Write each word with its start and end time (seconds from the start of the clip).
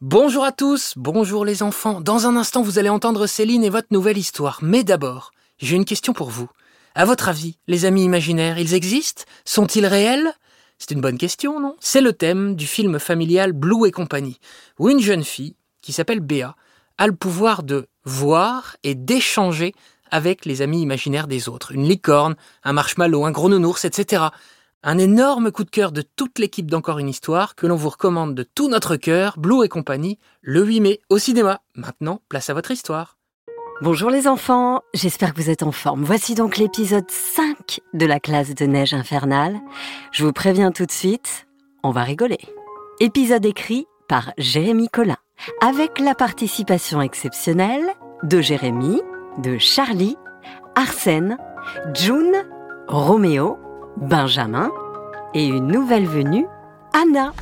Bonjour 0.00 0.44
à 0.44 0.52
tous, 0.52 0.92
bonjour 0.94 1.44
les 1.44 1.64
enfants. 1.64 2.00
Dans 2.00 2.28
un 2.28 2.36
instant, 2.36 2.62
vous 2.62 2.78
allez 2.78 2.88
entendre 2.88 3.26
Céline 3.26 3.64
et 3.64 3.68
votre 3.68 3.88
nouvelle 3.90 4.16
histoire. 4.16 4.60
Mais 4.62 4.84
d'abord, 4.84 5.32
j'ai 5.58 5.74
une 5.74 5.84
question 5.84 6.12
pour 6.12 6.30
vous. 6.30 6.48
À 6.94 7.04
votre 7.04 7.28
avis, 7.28 7.58
les 7.66 7.84
amis 7.84 8.04
imaginaires, 8.04 8.60
ils 8.60 8.74
existent? 8.74 9.24
Sont-ils 9.44 9.86
réels? 9.86 10.32
C'est 10.78 10.92
une 10.92 11.00
bonne 11.00 11.18
question, 11.18 11.58
non? 11.58 11.74
C'est 11.80 12.00
le 12.00 12.12
thème 12.12 12.54
du 12.54 12.64
film 12.68 13.00
familial 13.00 13.52
Blue 13.52 13.88
et 13.88 13.90
compagnie, 13.90 14.38
où 14.78 14.88
une 14.88 15.00
jeune 15.00 15.24
fille, 15.24 15.56
qui 15.82 15.92
s'appelle 15.92 16.20
Béa, 16.20 16.54
a 16.96 17.08
le 17.08 17.16
pouvoir 17.16 17.64
de 17.64 17.88
voir 18.04 18.76
et 18.84 18.94
d'échanger 18.94 19.74
avec 20.12 20.44
les 20.44 20.62
amis 20.62 20.80
imaginaires 20.80 21.26
des 21.26 21.48
autres. 21.48 21.72
Une 21.72 21.88
licorne, 21.88 22.36
un 22.62 22.72
marshmallow, 22.72 23.24
un 23.24 23.32
gros 23.32 23.48
nounours, 23.48 23.84
etc. 23.84 24.26
Un 24.84 24.96
énorme 24.98 25.50
coup 25.50 25.64
de 25.64 25.70
cœur 25.70 25.90
de 25.90 26.02
toute 26.02 26.38
l'équipe 26.38 26.70
d'Encore 26.70 27.00
une 27.00 27.08
histoire 27.08 27.56
que 27.56 27.66
l'on 27.66 27.74
vous 27.74 27.88
recommande 27.88 28.36
de 28.36 28.44
tout 28.44 28.68
notre 28.68 28.94
cœur, 28.94 29.34
Blue 29.36 29.64
et 29.64 29.68
compagnie, 29.68 30.20
le 30.40 30.64
8 30.64 30.80
mai 30.80 31.00
au 31.10 31.18
cinéma. 31.18 31.62
Maintenant, 31.74 32.20
place 32.28 32.48
à 32.48 32.54
votre 32.54 32.70
histoire. 32.70 33.18
Bonjour 33.82 34.08
les 34.08 34.28
enfants, 34.28 34.82
j'espère 34.94 35.34
que 35.34 35.42
vous 35.42 35.50
êtes 35.50 35.64
en 35.64 35.72
forme. 35.72 36.04
Voici 36.04 36.36
donc 36.36 36.58
l'épisode 36.58 37.10
5 37.10 37.80
de 37.92 38.06
la 38.06 38.20
classe 38.20 38.54
de 38.54 38.66
neige 38.66 38.94
infernale. 38.94 39.58
Je 40.12 40.24
vous 40.24 40.32
préviens 40.32 40.70
tout 40.70 40.86
de 40.86 40.92
suite, 40.92 41.48
on 41.82 41.90
va 41.90 42.04
rigoler. 42.04 42.38
Épisode 43.00 43.46
écrit 43.46 43.86
par 44.08 44.32
Jérémy 44.38 44.88
Collin, 44.88 45.18
avec 45.60 45.98
la 45.98 46.14
participation 46.14 47.02
exceptionnelle 47.02 47.88
de 48.22 48.40
Jérémy, 48.40 49.02
de 49.38 49.58
Charlie, 49.58 50.16
Arsène, 50.76 51.36
June, 51.94 52.46
Roméo, 52.86 53.58
Benjamin 54.00 54.70
et 55.34 55.46
une 55.46 55.66
nouvelle 55.66 56.06
venue, 56.06 56.46
Anna. 56.92 57.32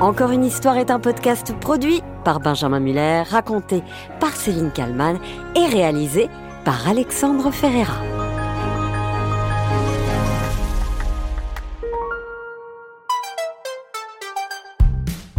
Encore 0.00 0.32
une 0.32 0.44
histoire 0.44 0.76
est 0.76 0.90
un 0.90 1.00
podcast 1.00 1.54
produit 1.60 2.02
par 2.24 2.40
Benjamin 2.40 2.78
Muller, 2.78 3.22
raconté 3.22 3.82
par 4.20 4.36
Céline 4.36 4.70
Kallmann 4.70 5.18
et 5.56 5.66
réalisé 5.66 6.28
par 6.64 6.88
Alexandre 6.88 7.50
Ferreira. 7.50 8.02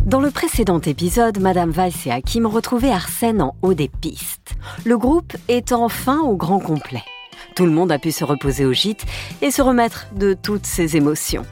Dans 0.06 0.20
le 0.20 0.32
précédent 0.32 0.82
épisode, 0.82 1.40
Madame 1.40 1.70
Weiss 1.70 2.08
et 2.08 2.12
Hakim 2.12 2.48
retrouvaient 2.48 2.92
Arsène 2.92 3.42
en 3.42 3.56
haut 3.62 3.76
des 3.76 3.88
pistes. 3.88 4.56
Le 4.84 4.98
groupe 4.98 5.38
est 5.48 5.72
enfin 5.72 6.20
au 6.22 6.36
grand 6.36 6.60
complet. 6.60 7.04
Tout 7.56 7.66
le 7.66 7.72
monde 7.72 7.92
a 7.92 8.00
pu 8.00 8.12
se 8.12 8.24
reposer 8.24 8.66
au 8.66 8.74
gîte 8.74 9.06
et 9.42 9.52
se 9.52 9.62
remettre 9.62 10.08
de 10.16 10.34
toutes 10.34 10.66
ses 10.66 10.96
émotions. 10.96 11.46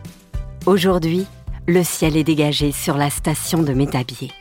Aujourd'hui, 0.66 1.26
le 1.68 1.84
ciel 1.84 2.16
est 2.16 2.24
dégagé 2.24 2.72
sur 2.72 2.98
la 2.98 3.10
station 3.10 3.62
de 3.62 3.74
Métabier. 3.74 4.32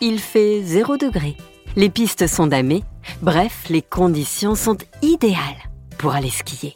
Il 0.00 0.18
fait 0.18 0.62
0 0.62 0.96
degré. 0.96 1.36
Les 1.76 1.90
pistes 1.90 2.26
sont 2.26 2.46
damées. 2.46 2.84
Bref, 3.22 3.64
les 3.68 3.82
conditions 3.82 4.54
sont 4.54 4.78
idéales 5.02 5.70
pour 5.98 6.14
aller 6.14 6.30
skier. 6.30 6.74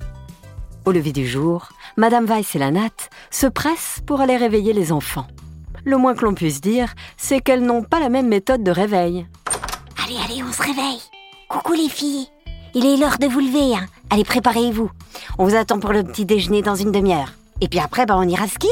Au 0.84 0.92
lever 0.92 1.12
du 1.12 1.26
jour, 1.26 1.68
Madame 1.96 2.26
Weiss 2.26 2.54
et 2.54 2.58
la 2.58 2.70
natte 2.70 3.08
se 3.30 3.46
pressent 3.46 4.00
pour 4.06 4.20
aller 4.20 4.36
réveiller 4.36 4.72
les 4.72 4.92
enfants. 4.92 5.26
Le 5.84 5.96
moins 5.96 6.14
que 6.14 6.24
l'on 6.24 6.34
puisse 6.34 6.60
dire, 6.60 6.94
c'est 7.16 7.40
qu'elles 7.40 7.64
n'ont 7.64 7.82
pas 7.82 8.00
la 8.00 8.08
même 8.08 8.28
méthode 8.28 8.62
de 8.62 8.70
réveil. 8.70 9.26
Allez, 10.04 10.16
allez, 10.24 10.42
on 10.42 10.52
se 10.52 10.62
réveille. 10.62 11.00
Coucou 11.48 11.72
les 11.72 11.88
filles. 11.88 12.26
Il 12.74 12.84
est 12.84 12.96
l'heure 12.96 13.18
de 13.18 13.26
vous 13.26 13.40
lever. 13.40 13.76
Hein. 13.76 13.86
Allez, 14.10 14.24
préparez-vous. 14.24 14.90
On 15.38 15.46
vous 15.46 15.56
attend 15.56 15.80
pour 15.80 15.92
le 15.92 16.04
petit 16.04 16.24
déjeuner 16.24 16.62
dans 16.62 16.74
une 16.74 16.92
demi-heure. 16.92 17.32
Et 17.60 17.68
puis 17.68 17.80
après, 17.80 18.06
bah, 18.06 18.16
on 18.16 18.28
ira 18.28 18.46
skier. 18.46 18.70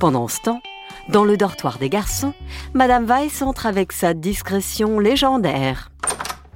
Pendant 0.00 0.28
ce 0.28 0.40
temps, 0.40 0.60
dans 1.08 1.24
le 1.24 1.36
dortoir 1.36 1.78
des 1.78 1.88
garçons, 1.88 2.34
Madame 2.74 3.06
Weiss 3.06 3.42
entre 3.42 3.66
avec 3.66 3.92
sa 3.92 4.14
discrétion 4.14 4.98
légendaire. 4.98 5.90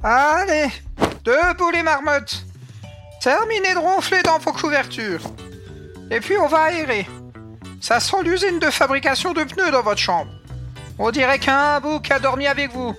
Allez, 0.03 0.69
debout 1.25 1.71
les 1.71 1.83
marmottes. 1.83 2.45
Terminez 3.21 3.75
de 3.75 3.79
ronfler 3.79 4.23
dans 4.23 4.39
vos 4.39 4.53
couvertures. 4.53 5.23
Et 6.11 6.21
puis 6.21 6.37
on 6.39 6.49
va 6.49 6.63
aérer. 6.63 7.07
Ça 7.81 8.01
sent 8.01 8.23
l'usine 8.25 8.59
de 8.59 8.71
fabrication 8.71 9.33
de 9.33 9.45
pneus 9.45 9.71
dans 9.71 9.83
votre 9.83 10.01
chambre. 10.01 10.31
On 10.99 11.11
dirait 11.11 11.39
qu'un 11.39 11.81
bouc 11.81 12.11
a 12.11 12.19
dormi 12.19 12.47
avec 12.47 12.73
vous. 12.73 12.95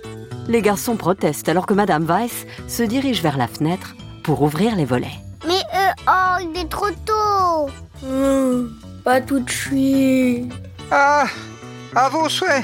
Les 0.47 0.61
garçons 0.61 0.95
protestent 0.95 1.49
alors 1.49 1.65
que 1.65 1.73
Madame 1.73 2.05
Weiss 2.05 2.45
se 2.67 2.83
dirige 2.83 3.21
vers 3.21 3.37
la 3.37 3.47
fenêtre 3.47 3.95
pour 4.23 4.41
ouvrir 4.41 4.75
les 4.75 4.85
volets. 4.85 5.19
Mais 5.47 5.61
euh, 5.73 5.91
oh, 6.07 6.37
il 6.41 6.59
est 6.59 6.69
trop 6.69 6.91
tôt. 7.05 7.69
Pas 9.03 9.21
tout 9.21 9.39
de 9.39 9.49
suite. 9.49 10.53
Ah, 10.91 11.25
à 11.95 12.09
vos 12.09 12.29
souhaits. 12.29 12.63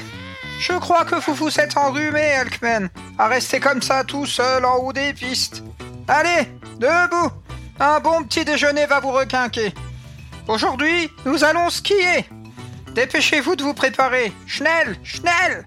Je 0.60 0.72
crois 0.72 1.04
que 1.04 1.14
vous 1.14 1.34
vous 1.34 1.60
êtes 1.60 1.76
enrhumé, 1.76 2.20
Elkman, 2.20 2.88
à 3.16 3.28
rester 3.28 3.60
comme 3.60 3.80
ça 3.80 4.02
tout 4.02 4.26
seul 4.26 4.64
en 4.64 4.76
haut 4.78 4.92
des 4.92 5.12
pistes. 5.12 5.62
Allez, 6.08 6.48
debout. 6.78 7.30
Un 7.78 8.00
bon 8.00 8.24
petit 8.24 8.44
déjeuner 8.44 8.86
va 8.86 8.98
vous 8.98 9.12
requinquer. 9.12 9.72
Aujourd'hui, 10.48 11.10
nous 11.24 11.44
allons 11.44 11.70
skier. 11.70 12.28
Dépêchez-vous 12.94 13.54
de 13.54 13.62
vous 13.62 13.74
préparer. 13.74 14.32
Schnell, 14.46 14.96
schnell. 15.04 15.66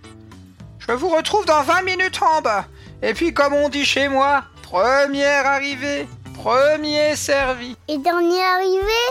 Je 0.79 0.91
vous 0.91 1.09
retrouve 1.09 1.45
dans 1.45 1.61
20 1.61 1.83
minutes 1.83 2.19
en 2.21 2.41
bas. 2.41 2.65
Et 3.01 3.13
puis, 3.13 3.33
comme 3.33 3.53
on 3.53 3.69
dit 3.69 3.85
chez 3.85 4.09
moi, 4.09 4.43
première 4.71 5.45
arrivée, 5.47 6.07
premier 6.33 7.17
servi. 7.17 7.75
Et 7.89 7.97
dernier 7.97 8.41
arrivé 8.41 9.01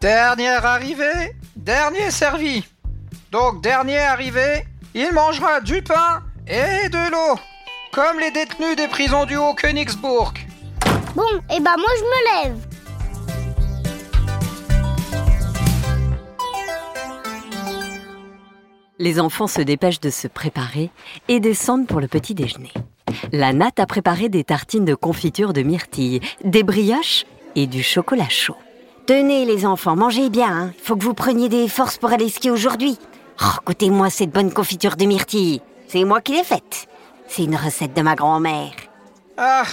Dernière 0.00 0.66
arrivée, 0.66 1.36
dernier 1.54 2.10
servi. 2.10 2.64
Donc, 3.30 3.62
dernier 3.62 4.00
arrivé, 4.00 4.64
il 4.94 5.12
mangera 5.12 5.60
du 5.60 5.80
pain 5.80 6.24
et 6.48 6.88
de 6.88 7.10
l'eau, 7.10 7.38
comme 7.92 8.18
les 8.18 8.32
détenus 8.32 8.74
des 8.76 8.88
prisons 8.88 9.26
du 9.26 9.36
Haut-Königsbourg. 9.36 10.34
Bon, 11.14 11.22
et 11.54 11.60
bah 11.60 11.76
moi 11.78 11.90
je 11.98 12.04
me 12.12 12.44
lève. 12.44 12.58
Les 18.98 19.20
enfants 19.20 19.46
se 19.46 19.60
dépêchent 19.60 20.00
de 20.00 20.10
se 20.10 20.26
préparer 20.26 20.90
et 21.28 21.38
descendent 21.38 21.86
pour 21.86 22.00
le 22.00 22.08
petit 22.08 22.34
déjeuner. 22.34 22.72
La 23.32 23.52
natte 23.52 23.80
a 23.80 23.86
préparé 23.86 24.28
des 24.28 24.44
tartines 24.44 24.84
de 24.84 24.94
confiture 24.94 25.52
de 25.52 25.62
myrtille, 25.62 26.20
des 26.44 26.62
brioches 26.62 27.24
et 27.54 27.66
du 27.66 27.82
chocolat 27.82 28.28
chaud. 28.28 28.56
Tenez 29.06 29.44
les 29.44 29.64
enfants, 29.64 29.96
mangez 29.96 30.30
bien. 30.30 30.50
Hein. 30.50 30.72
Faut 30.82 30.96
que 30.96 31.04
vous 31.04 31.14
preniez 31.14 31.48
des 31.48 31.68
forces 31.68 31.96
pour 31.98 32.12
aller 32.12 32.28
skier 32.28 32.50
aujourd'hui. 32.50 32.98
Oh, 33.40 33.58
goûtez-moi 33.64 34.10
cette 34.10 34.30
bonne 34.30 34.52
confiture 34.52 34.96
de 34.96 35.04
myrtille. 35.04 35.60
C'est 35.88 36.04
moi 36.04 36.20
qui 36.20 36.32
l'ai 36.32 36.44
faite. 36.44 36.88
C'est 37.28 37.44
une 37.44 37.56
recette 37.56 37.94
de 37.94 38.02
ma 38.02 38.14
grand-mère. 38.14 38.72
Ah, 39.36 39.64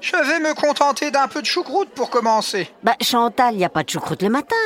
je 0.00 0.16
vais 0.16 0.40
me 0.40 0.54
contenter 0.54 1.10
d'un 1.10 1.28
peu 1.28 1.40
de 1.40 1.46
choucroute 1.46 1.90
pour 1.90 2.10
commencer. 2.10 2.68
Bah 2.82 2.96
Chantal, 3.02 3.56
y 3.56 3.64
a 3.64 3.68
pas 3.68 3.82
de 3.82 3.90
choucroute 3.90 4.22
le 4.22 4.30
matin. 4.30 4.56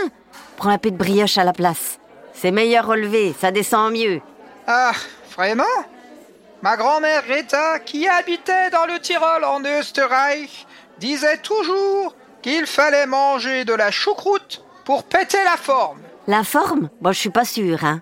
Prends 0.57 0.71
un 0.71 0.79
peu 0.79 0.91
de 0.91 0.97
brioche 0.97 1.39
à 1.39 1.45
la 1.45 1.53
place. 1.53 1.99
C'est 2.33 2.51
meilleur 2.51 2.87
relevé, 2.87 3.35
ça 3.39 3.51
descend 3.51 3.93
mieux. 3.93 4.21
Ah, 4.67 4.93
vraiment? 5.37 5.65
Ma 6.65 6.79
grand-mère 6.79 7.25
Rita, 7.25 7.79
qui 7.79 8.09
habitait 8.09 8.71
dans 8.71 8.87
le 8.87 8.99
Tyrol 8.99 9.45
en 9.45 9.63
Österreich, 9.67 10.67
disait 10.99 11.37
toujours 11.37 12.15
qu'il 12.41 12.65
fallait 12.65 13.07
manger 13.07 13.67
de 13.67 13.75
la 13.75 13.91
choucroute 13.91 14.65
pour 14.87 15.03
péter 15.03 15.37
la 15.45 15.59
forme. 15.59 15.99
La 16.27 16.43
forme 16.43 16.89
Bon, 17.03 17.13
je 17.13 17.19
suis 17.19 17.29
pas 17.29 17.45
sûre, 17.45 17.85
hein. 17.85 18.01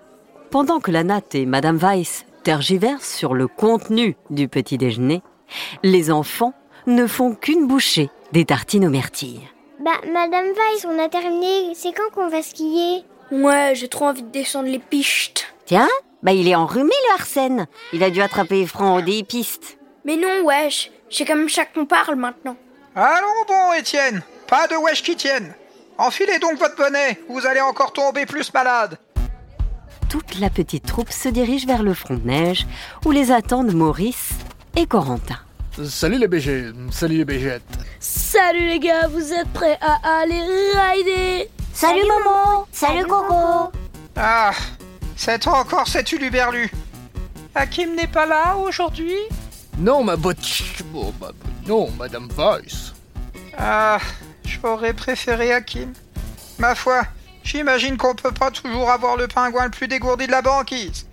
Pendant 0.49 0.79
que 0.79 0.91
la 0.91 1.03
natte 1.03 1.35
et 1.35 1.45
Madame 1.45 1.75
Weiss 1.75 2.23
tergiversent 2.43 3.13
sur 3.13 3.33
le 3.33 3.49
contenu 3.49 4.15
du 4.29 4.47
petit 4.47 4.77
déjeuner, 4.77 5.23
les 5.83 6.09
enfants 6.09 6.53
ne 6.87 7.05
font 7.05 7.35
qu'une 7.35 7.67
bouchée 7.67 8.09
des 8.31 8.45
tartines 8.45 8.85
aux 8.85 8.89
myrtilles. 8.89 9.45
Bah, 9.81 9.99
Madame 10.09 10.47
Weiss, 10.47 10.85
on 10.89 11.03
a 11.03 11.09
terminé. 11.09 11.73
C'est 11.75 11.91
quand 11.91 12.11
qu'on 12.15 12.29
va 12.29 12.41
skier? 12.41 13.03
Ouais, 13.29 13.73
j'ai 13.75 13.89
trop 13.89 14.05
envie 14.05 14.23
de 14.23 14.31
descendre 14.31 14.69
les 14.69 14.79
pistes. 14.79 15.53
Tiens, 15.65 15.89
bah 16.23 16.31
il 16.31 16.47
est 16.47 16.55
enrhumé 16.55 16.93
le 17.09 17.13
Arsène. 17.19 17.67
Il 17.91 18.03
a 18.03 18.09
dû 18.09 18.21
attraper 18.21 18.65
Franc 18.65 19.01
des 19.01 19.23
pistes. 19.23 19.77
Mais 20.05 20.15
non, 20.15 20.43
wesh, 20.45 20.89
j'ai 21.09 21.25
comme 21.25 21.49
ça 21.49 21.65
qu'on 21.65 21.85
parle 21.85 22.15
maintenant. 22.15 22.55
Allons 22.95 23.45
bon, 23.47 23.73
Étienne. 23.73 24.21
Pas 24.47 24.67
de 24.67 24.75
wesh 24.75 25.03
qui 25.03 25.15
tienne. 25.15 25.53
Enfilez 25.97 26.39
donc 26.39 26.57
votre 26.57 26.75
bonnet, 26.75 27.19
vous 27.29 27.45
allez 27.45 27.61
encore 27.61 27.93
tomber 27.93 28.25
plus 28.25 28.51
malade. 28.53 28.97
Toute 30.09 30.39
la 30.39 30.49
petite 30.49 30.85
troupe 30.85 31.11
se 31.11 31.29
dirige 31.29 31.65
vers 31.65 31.83
le 31.83 31.93
front 31.93 32.15
de 32.15 32.27
neige 32.27 32.65
où 33.05 33.11
les 33.11 33.31
attendent 33.31 33.73
Maurice 33.73 34.29
et 34.75 34.85
Corentin. 34.85 35.39
Salut 35.83 36.17
les 36.19 36.27
BG, 36.27 36.71
salut 36.91 37.17
les 37.17 37.25
BGettes. 37.25 37.63
Salut 37.99 38.67
les 38.67 38.79
gars, 38.79 39.07
vous 39.07 39.33
êtes 39.33 39.47
prêts 39.53 39.79
à 39.81 40.19
aller 40.21 40.39
rider? 40.41 41.49
Salut, 41.73 42.01
Momo 42.07 42.67
Salut 42.71 43.05
Coco 43.05 43.71
Ah, 44.15 44.51
c'est 45.15 45.47
encore 45.47 45.87
cet 45.87 46.11
uluberlu. 46.11 46.71
Hakim 47.55 47.95
n'est 47.95 48.07
pas 48.07 48.25
là 48.25 48.55
aujourd'hui? 48.57 49.15
Non, 49.77 50.03
ma 50.03 50.15
botte. 50.15 50.63
Oh, 50.93 51.13
ma- 51.19 51.31
Non, 51.67 51.89
Madame 51.97 52.27
Weiss. 52.37 52.93
Ah, 53.57 53.99
j'aurais 54.45 54.93
préféré 54.93 55.53
Hakim. 55.53 55.93
Ma 56.59 56.75
foi, 56.75 57.03
j'imagine 57.43 57.97
qu'on 57.97 58.15
peut 58.15 58.31
pas 58.31 58.51
toujours 58.51 58.89
avoir 58.91 59.17
le 59.17 59.27
pingouin 59.27 59.65
le 59.65 59.71
plus 59.71 59.87
dégourdi 59.87 60.27
de 60.27 60.31
la 60.31 60.41
banquise. 60.41 61.05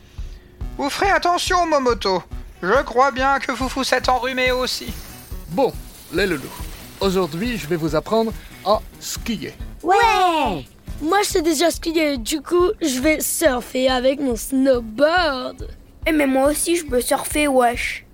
Vous 0.79 0.91
ferez 0.91 1.11
attention, 1.11 1.67
Momoto. 1.67 2.23
Je 2.63 2.83
crois 2.83 3.11
bien 3.11 3.39
que 3.39 3.55
Foufou 3.55 3.85
s'est 3.85 4.09
enrhumé 4.09 4.51
aussi. 4.53 4.93
Bon, 5.49 5.73
les 6.13 6.27
loulous. 6.27 6.43
Aujourd'hui, 7.01 7.57
je 7.57 7.67
vais 7.67 7.77
vous 7.77 7.97
apprendre 7.97 8.33
à 8.67 8.81
skier. 8.99 9.55
Ouais 9.83 10.67
Moi, 11.03 11.23
je 11.23 11.29
sais 11.29 11.43
déjà 11.43 11.71
skier, 11.71 12.19
du 12.19 12.43
coup, 12.43 12.73
je 12.83 13.01
vais 13.01 13.21
surfer 13.21 13.89
avec 13.89 14.21
mon 14.21 14.37
snowboard. 14.37 15.67
Et 16.07 16.13
mais 16.13 16.27
moi 16.27 16.51
aussi, 16.51 16.77
je 16.77 16.85
peux 16.85 17.01
surfer, 17.01 17.49
wesh. 17.49 18.05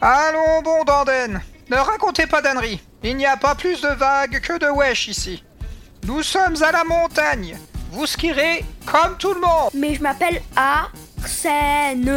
Allons, 0.00 0.60
bon 0.62 0.84
Danden. 0.84 1.40
Ne 1.70 1.76
racontez 1.76 2.26
pas 2.26 2.42
d'âneries. 2.42 2.80
Il 3.02 3.16
n'y 3.16 3.24
a 3.24 3.38
pas 3.38 3.54
plus 3.54 3.80
de 3.80 3.88
vagues 3.88 4.40
que 4.40 4.58
de 4.58 4.66
wesh 4.66 5.08
ici. 5.08 5.42
Nous 6.06 6.22
sommes 6.22 6.62
à 6.62 6.70
la 6.70 6.84
montagne. 6.84 7.56
Vous 7.90 8.06
skierez 8.06 8.62
comme 8.84 9.16
tout 9.18 9.32
le 9.32 9.40
monde. 9.40 9.70
Mais 9.72 9.94
je 9.94 10.02
m'appelle 10.02 10.42
Arsène. 10.54 12.12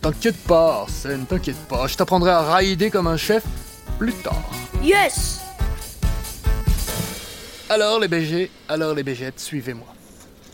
T'inquiète 0.00 0.38
pas, 0.44 0.82
Arsène, 0.82 1.26
t'inquiète 1.26 1.66
pas. 1.68 1.88
Je 1.88 1.96
t'apprendrai 1.96 2.30
à 2.30 2.54
rider 2.54 2.90
comme 2.90 3.08
un 3.08 3.16
chef 3.16 3.42
plus 3.98 4.12
tard. 4.12 4.50
Yes 4.82 5.47
Alors 7.70 8.00
les 8.00 8.08
BG, 8.08 8.50
alors 8.68 8.94
les 8.94 9.02
BGettes, 9.02 9.38
suivez-moi. 9.40 9.86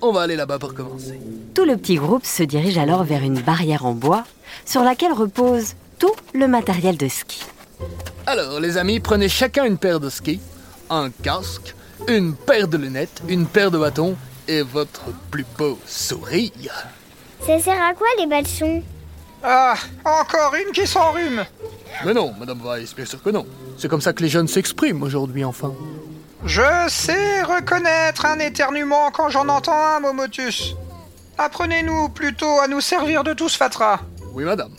On 0.02 0.10
va 0.10 0.22
aller 0.22 0.34
là-bas 0.34 0.58
pour 0.58 0.74
commencer. 0.74 1.20
Tout 1.54 1.64
le 1.64 1.76
petit 1.76 1.94
groupe 1.94 2.26
se 2.26 2.42
dirige 2.42 2.76
alors 2.76 3.04
vers 3.04 3.22
une 3.22 3.40
barrière 3.40 3.86
en 3.86 3.92
bois 3.92 4.24
sur 4.66 4.82
laquelle 4.82 5.12
repose 5.12 5.74
tout 6.00 6.14
le 6.34 6.48
matériel 6.48 6.96
de 6.96 7.06
ski. 7.06 7.44
Alors 8.26 8.58
les 8.58 8.78
amis, 8.78 8.98
prenez 8.98 9.28
chacun 9.28 9.64
une 9.64 9.78
paire 9.78 10.00
de 10.00 10.10
skis, 10.10 10.40
un 10.90 11.10
casque, 11.10 11.76
une 12.08 12.34
paire 12.34 12.66
de 12.66 12.78
lunettes, 12.78 13.22
une 13.28 13.46
paire 13.46 13.70
de 13.70 13.78
bâtons 13.78 14.16
et 14.48 14.62
votre 14.62 15.04
plus 15.30 15.46
beau 15.56 15.78
sourire. 15.86 16.88
Ça 17.46 17.60
sert 17.60 17.80
à 17.80 17.94
quoi 17.94 18.08
les 18.18 18.26
bâtons? 18.26 18.82
Ah, 19.44 19.76
encore 20.04 20.54
une 20.54 20.72
qui 20.72 20.86
s'enrhume. 20.86 21.44
Mais 22.04 22.12
non, 22.12 22.34
Madame 22.40 22.60
Weiss, 22.60 22.94
bien 22.94 23.04
sûr 23.04 23.22
que 23.22 23.30
non. 23.30 23.46
C'est 23.78 23.88
comme 23.88 24.00
ça 24.00 24.12
que 24.12 24.22
les 24.22 24.28
jeunes 24.28 24.48
s'expriment 24.48 25.02
aujourd'hui, 25.02 25.44
enfin. 25.44 25.72
Je 26.46 26.62
sais 26.88 27.42
reconnaître 27.42 28.26
un 28.26 28.38
éternuement 28.38 29.10
quand 29.10 29.30
j'en 29.30 29.48
entends 29.48 29.72
un, 29.72 30.00
Momotus. 30.00 30.76
Apprenez-nous 31.38 32.10
plutôt 32.10 32.60
à 32.60 32.68
nous 32.68 32.82
servir 32.82 33.24
de 33.24 33.32
tous 33.32 33.56
fatras. 33.56 34.00
Oui, 34.34 34.44
madame. 34.44 34.72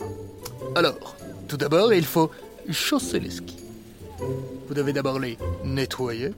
Alors, 0.76 1.16
tout 1.48 1.58
d'abord, 1.58 1.92
il 1.92 2.06
faut 2.06 2.30
chausser 2.70 3.20
les 3.20 3.32
skis. 3.32 3.58
Vous 4.68 4.74
devez 4.76 4.94
d'abord 4.94 5.20
les 5.20 5.40
nettoyer, 5.64 6.34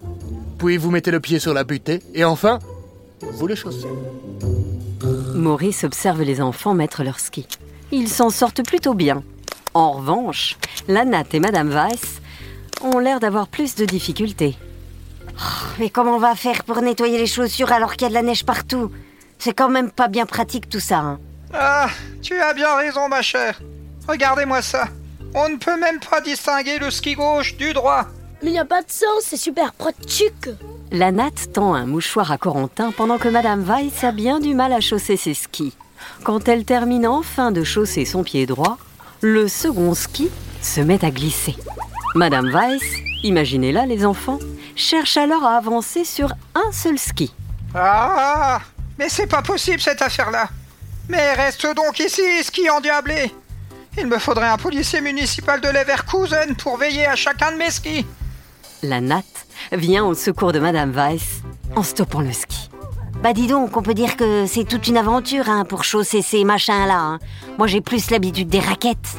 puis 0.57 0.77
vous 0.77 0.91
mettez 0.91 1.11
le 1.11 1.19
pied 1.19 1.39
sur 1.39 1.53
la 1.53 1.65
butée, 1.65 2.01
et 2.13 2.23
enfin, 2.23 2.59
vous 3.21 3.47
les 3.47 3.55
chaussez. 3.55 3.87
Maurice 5.35 5.83
observe 5.83 6.21
les 6.21 6.41
enfants 6.41 6.73
mettre 6.73 7.03
leurs 7.03 7.19
skis. 7.19 7.47
Ils 7.91 8.09
s'en 8.09 8.29
sortent 8.29 8.65
plutôt 8.65 8.93
bien. 8.93 9.23
En 9.73 9.91
revanche, 9.91 10.57
la 10.87 11.03
Natte 11.03 11.33
et 11.33 11.39
Madame 11.39 11.69
Weiss 11.69 12.21
ont 12.81 12.99
l'air 12.99 13.19
d'avoir 13.19 13.47
plus 13.47 13.75
de 13.75 13.85
difficultés. 13.85 14.57
Mais 15.79 15.89
comment 15.89 16.15
on 16.15 16.19
va 16.19 16.35
faire 16.35 16.63
pour 16.63 16.81
nettoyer 16.81 17.17
les 17.17 17.27
chaussures 17.27 17.71
alors 17.71 17.93
qu'il 17.93 18.03
y 18.03 18.05
a 18.05 18.09
de 18.09 18.13
la 18.13 18.21
neige 18.23 18.45
partout? 18.45 18.91
C'est 19.37 19.53
quand 19.53 19.69
même 19.69 19.91
pas 19.91 20.07
bien 20.07 20.25
pratique 20.25 20.69
tout 20.69 20.79
ça. 20.79 20.97
Hein. 20.99 21.19
Ah, 21.53 21.87
tu 22.21 22.39
as 22.39 22.53
bien 22.53 22.75
raison, 22.75 23.07
ma 23.07 23.21
chère. 23.21 23.59
Regardez-moi 24.07 24.61
ça. 24.61 24.87
On 25.35 25.49
ne 25.49 25.57
peut 25.57 25.79
même 25.79 25.99
pas 25.99 26.21
distinguer 26.21 26.79
le 26.79 26.89
ski 26.89 27.13
gauche 27.13 27.55
du 27.57 27.73
droit. 27.73 28.05
Mais 28.41 28.49
il 28.49 28.53
n'y 28.53 28.59
a 28.59 28.65
pas 28.65 28.81
de 28.81 28.89
sens, 28.89 29.21
c'est 29.23 29.37
super 29.37 29.73
pratique. 29.73 30.49
La 30.91 31.11
natte 31.11 31.51
tend 31.53 31.73
un 31.73 31.85
mouchoir 31.85 32.31
à 32.31 32.37
Corentin 32.37 32.91
pendant 32.91 33.17
que 33.17 33.27
Madame 33.27 33.63
Weiss 33.63 34.03
a 34.03 34.11
bien 34.11 34.39
du 34.39 34.53
mal 34.53 34.73
à 34.73 34.79
chausser 34.79 35.17
ses 35.17 35.33
skis. 35.33 35.73
Quand 36.23 36.47
elle 36.47 36.63
termine 36.63 37.07
enfin 37.07 37.51
de 37.51 37.63
chausser 37.63 38.05
son 38.05 38.23
pied 38.23 38.45
droit, 38.45 38.77
le 39.21 39.47
second 39.47 39.93
ski 39.93 40.29
se 40.61 40.81
met 40.81 41.03
à 41.03 41.11
glisser. 41.11 41.55
Madame 42.15 42.49
Weiss, 42.51 42.83
imaginez-la 43.23 43.85
les 43.85 44.05
enfants, 44.05 44.39
cherche 44.77 45.17
alors 45.17 45.43
à 45.43 45.57
avancer 45.57 46.05
sur 46.05 46.29
un 46.55 46.71
seul 46.71 46.97
ski. 46.97 47.33
Ah, 47.75 48.59
mais 48.97 49.09
c'est 49.09 49.27
pas 49.27 49.41
possible 49.41 49.79
cette 49.81 50.01
affaire-là. 50.01 50.49
Mais 51.09 51.33
reste 51.33 51.65
donc 51.75 51.99
ici, 51.99 52.21
ski 52.43 52.69
endiablé. 52.69 53.33
Il 53.97 54.07
me 54.07 54.19
faudrait 54.19 54.47
un 54.49 54.57
policier 54.57 55.01
municipal 55.01 55.59
de 55.61 55.67
Leverkusen 55.69 56.55
pour 56.55 56.77
veiller 56.77 57.07
à 57.07 57.15
chacun 57.15 57.51
de 57.51 57.57
mes 57.57 57.71
skis. 57.71 58.05
La 58.83 59.01
natte 59.01 59.47
vient 59.71 60.05
au 60.05 60.13
secours 60.13 60.51
de 60.51 60.59
Madame 60.59 60.91
Weiss 60.91 61.41
en 61.75 61.83
stoppant 61.83 62.21
le 62.21 62.31
ski. 62.31 62.69
Bah 63.23 63.33
dis 63.33 63.47
donc, 63.47 63.75
on 63.75 63.81
peut 63.81 63.95
dire 63.95 64.15
que 64.15 64.45
c'est 64.45 64.63
toute 64.65 64.87
une 64.87 64.97
aventure 64.97 65.49
hein, 65.49 65.65
pour 65.65 65.83
chausser 65.83 66.21
ces 66.21 66.43
machins-là. 66.43 66.99
hein. 66.99 67.19
Moi 67.57 67.65
j'ai 67.65 67.81
plus 67.81 68.11
l'habitude 68.11 68.49
des 68.49 68.59
raquettes. 68.59 69.17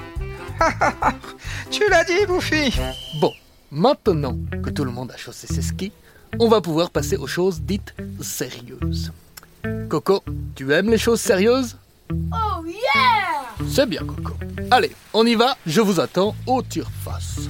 Tu 1.70 1.82
l'as 1.88 2.04
dit, 2.04 2.24
Bouffi. 2.26 2.72
Bon, 3.20 3.32
maintenant 3.70 4.36
que 4.62 4.70
tout 4.70 4.84
le 4.84 4.90
monde 4.90 5.10
a 5.10 5.16
chaussé 5.16 5.46
ses 5.46 5.62
skis, 5.62 5.92
on 6.38 6.48
va 6.48 6.60
pouvoir 6.60 6.90
passer 6.90 7.16
aux 7.16 7.26
choses 7.26 7.60
dites 7.60 7.94
sérieuses. 8.20 9.12
Coco, 9.88 10.22
tu 10.54 10.72
aimes 10.72 10.90
les 10.90 10.98
choses 10.98 11.20
sérieuses? 11.20 11.76
Oh 12.12 12.64
yeah 12.66 13.66
C'est 13.68 13.86
bien, 13.86 14.02
Coco. 14.04 14.34
Allez, 14.70 14.92
on 15.14 15.26
y 15.26 15.34
va, 15.34 15.56
je 15.66 15.80
vous 15.80 16.00
attends 16.00 16.34
au 16.46 16.62
tire-face. 16.62 17.48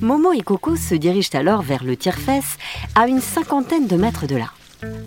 Momo 0.00 0.32
et 0.32 0.40
Coco 0.40 0.76
se 0.76 0.94
dirigent 0.94 1.30
alors 1.34 1.62
vers 1.62 1.84
le 1.84 1.96
tire-fesse 1.96 2.56
à 2.94 3.06
une 3.06 3.20
cinquantaine 3.20 3.86
de 3.86 3.96
mètres 3.96 4.26
de 4.26 4.36
là. 4.36 4.50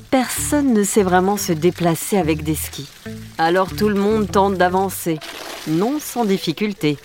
Personne 0.09 0.73
ne 0.73 0.83
sait 0.83 1.03
vraiment 1.03 1.37
se 1.37 1.51
déplacer 1.51 2.17
avec 2.17 2.43
des 2.43 2.55
skis. 2.55 2.89
Alors 3.37 3.75
tout 3.75 3.89
le 3.89 3.95
monde 3.95 4.31
tente 4.31 4.55
d'avancer, 4.55 5.19
non 5.67 5.99
sans 5.99 6.25
difficulté. 6.25 6.97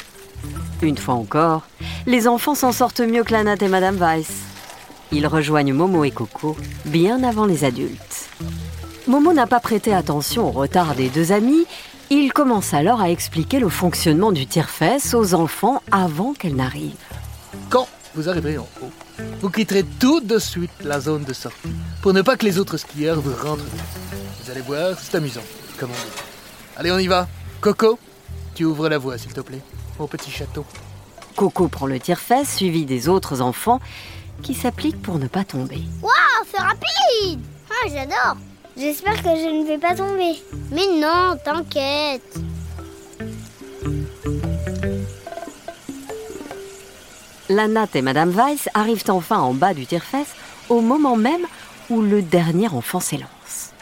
Une 0.83 0.99
fois 0.99 1.15
encore, 1.15 1.63
les 2.07 2.27
enfants 2.27 2.55
s'en 2.55 2.73
sortent 2.73 3.01
mieux 3.01 3.25
que 3.25 3.33
la 3.33 3.55
et 3.55 3.69
Madame 3.69 3.97
Weiss. 3.97 4.31
Ils 5.13 5.27
rejoignent 5.27 5.73
Momo 5.73 6.05
et 6.05 6.11
Coco 6.11 6.57
bien 6.85 7.23
avant 7.25 7.47
les 7.47 7.65
adultes. 7.65 8.29
Momo 9.07 9.33
n'a 9.33 9.47
pas 9.47 9.61
prêté 9.61 9.93
attention 9.93 10.49
au 10.49 10.53
retard 10.53 10.95
des 10.95 11.09
deux 11.09 11.33
amis. 11.33 11.67
Il 12.11 12.33
commence 12.33 12.75
alors 12.75 13.01
à 13.01 13.11
expliquer 13.11 13.59
le 13.59 13.69
fonctionnement 13.69 14.33
du 14.33 14.47
tire-fesse 14.47 15.15
aux 15.15 15.35
enfants 15.35 15.83
avant 15.91 16.33
qu'elle 16.33 16.57
n'arrive. 16.57 16.95
Quand 17.69 17.89
vous 18.15 18.29
arriverez 18.29 18.59
en 18.59 18.69
haut, 18.83 18.91
vous 19.41 19.51
quitterez 19.51 19.85
tout 19.99 20.21
de 20.21 20.39
suite 20.39 20.71
la 20.85 21.01
zone 21.01 21.25
de 21.25 21.33
sortie 21.33 21.75
pour 22.03 22.13
ne 22.13 22.23
pas 22.23 22.37
que 22.37 22.47
les 22.47 22.59
autres 22.59 22.77
skieurs 22.77 23.21
vous 23.21 23.35
rentrent. 23.35 23.65
Vous 24.43 24.51
allez 24.51 24.61
voir, 24.61 24.97
c'est 25.01 25.17
amusant, 25.17 25.43
comme 25.79 25.91
on. 25.91 26.79
Allez, 26.81 26.91
on 26.93 26.99
y 26.99 27.07
va. 27.07 27.29
Coco, 27.61 27.99
tu 28.55 28.65
ouvres 28.65 28.89
la 28.89 28.99
voie, 28.99 29.19
s'il 29.19 29.33
te 29.33 29.41
plaît, 29.41 29.61
au 30.01 30.07
petit 30.07 30.31
château. 30.31 30.65
Coco 31.37 31.69
prend 31.69 31.87
le 31.87 31.99
tire-fesse 31.99 32.57
suivi 32.57 32.85
des 32.85 33.09
autres 33.09 33.41
enfants 33.41 33.81
qui 34.43 34.55
s'appliquent 34.55 35.01
pour 35.01 35.19
ne 35.19 35.27
pas 35.27 35.45
tomber. 35.45 35.83
Oh, 36.03 36.09
c'est 36.51 36.61
rapide 36.61 37.41
Ah, 37.71 37.89
j'adore 37.89 38.37
J'espère 38.77 39.17
que 39.17 39.29
je 39.29 39.61
ne 39.61 39.67
vais 39.67 39.79
pas 39.79 39.95
tomber. 39.95 40.43
Mais 40.71 40.87
non, 40.99 41.37
t'inquiète. 41.45 42.39
La 47.49 47.67
Natte 47.67 47.97
et 47.97 48.03
Madame 48.03 48.31
Weiss 48.31 48.69
arrivent 48.75 49.05
enfin 49.09 49.39
en 49.39 49.55
bas 49.55 49.75
du 49.75 49.85
tire-fesse 49.85 50.35
au 50.69 50.81
moment 50.81 51.17
même 51.17 51.47
où 51.91 52.01
le 52.01 52.23
dernier 52.23 52.69
enfant 52.69 53.01
s'élance. 53.01 53.73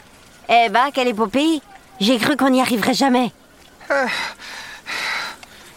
Eh 0.49 0.69
bah, 0.69 0.87
quelle 0.91 1.07
épopée 1.07 1.61
J'ai 1.99 2.17
cru 2.17 2.35
qu'on 2.35 2.49
n'y 2.49 2.61
arriverait 2.61 2.95
jamais. 2.95 3.31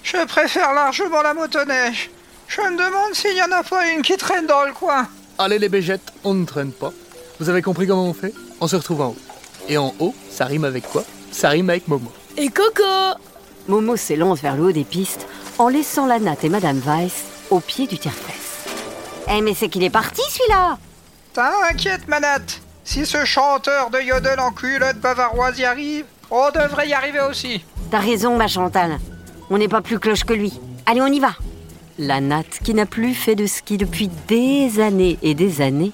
Je 0.02 0.24
préfère 0.26 0.72
largement 0.74 1.22
la 1.22 1.34
motoneige. 1.34 2.10
Je 2.48 2.60
me 2.60 2.70
demande 2.70 3.14
s'il 3.14 3.34
n'y 3.34 3.42
en 3.42 3.52
a 3.52 3.62
pas 3.62 3.88
une 3.88 4.02
qui 4.02 4.16
traîne 4.16 4.46
dans 4.46 4.64
le 4.64 4.72
coin. 4.72 5.06
Allez, 5.38 5.58
les 5.58 5.68
bégettes, 5.68 6.12
on 6.24 6.34
ne 6.34 6.44
traîne 6.44 6.72
pas. 6.72 6.92
Vous 7.40 7.48
avez 7.48 7.62
compris 7.62 7.86
comment 7.86 8.04
on 8.06 8.14
fait? 8.14 8.34
On 8.60 8.68
se 8.68 8.76
retrouve 8.76 9.00
en 9.00 9.08
haut. 9.08 9.16
Et 9.68 9.78
en 9.78 9.94
haut, 10.00 10.14
ça 10.30 10.44
rime 10.44 10.64
avec 10.64 10.88
quoi? 10.88 11.04
Ça 11.30 11.48
rime 11.48 11.70
avec 11.70 11.88
Momo. 11.88 12.12
Et 12.36 12.48
Coco 12.48 13.18
Momo 13.68 13.96
s'élance 13.96 14.40
vers 14.40 14.56
le 14.56 14.64
haut 14.64 14.72
des 14.72 14.84
pistes 14.84 15.26
en 15.58 15.68
laissant 15.68 16.06
la 16.06 16.18
Natte 16.18 16.44
et 16.44 16.48
Madame 16.48 16.80
Weiss 16.80 17.24
au 17.50 17.60
pied 17.60 17.86
du 17.86 17.98
tire-fesse. 17.98 18.74
Eh 19.30 19.40
mais 19.40 19.54
c'est 19.54 19.68
qu'il 19.68 19.84
est 19.84 19.90
parti 19.90 20.20
celui-là 20.28 20.78
T'inquiète, 21.32 22.08
Manette. 22.08 22.60
Si 22.84 23.06
ce 23.06 23.24
chanteur 23.24 23.90
de 23.90 24.00
yodel 24.00 24.40
en 24.40 24.50
culotte 24.50 24.98
bavaroise 24.98 25.58
y 25.58 25.64
arrive, 25.64 26.04
on 26.30 26.50
devrait 26.50 26.88
y 26.88 26.92
arriver 26.92 27.20
aussi. 27.20 27.64
T'as 27.90 28.00
raison, 28.00 28.36
ma 28.36 28.48
Chantal. 28.48 28.98
On 29.54 29.58
n'est 29.58 29.68
pas 29.68 29.82
plus 29.82 29.98
cloche 29.98 30.24
que 30.24 30.32
lui. 30.32 30.58
Allez, 30.86 31.02
on 31.02 31.08
y 31.08 31.20
va. 31.20 31.34
La 31.98 32.22
Natte, 32.22 32.60
qui 32.64 32.72
n'a 32.72 32.86
plus 32.86 33.12
fait 33.12 33.34
de 33.34 33.44
ski 33.44 33.76
depuis 33.76 34.08
des 34.26 34.80
années 34.80 35.18
et 35.20 35.34
des 35.34 35.60
années, 35.60 35.92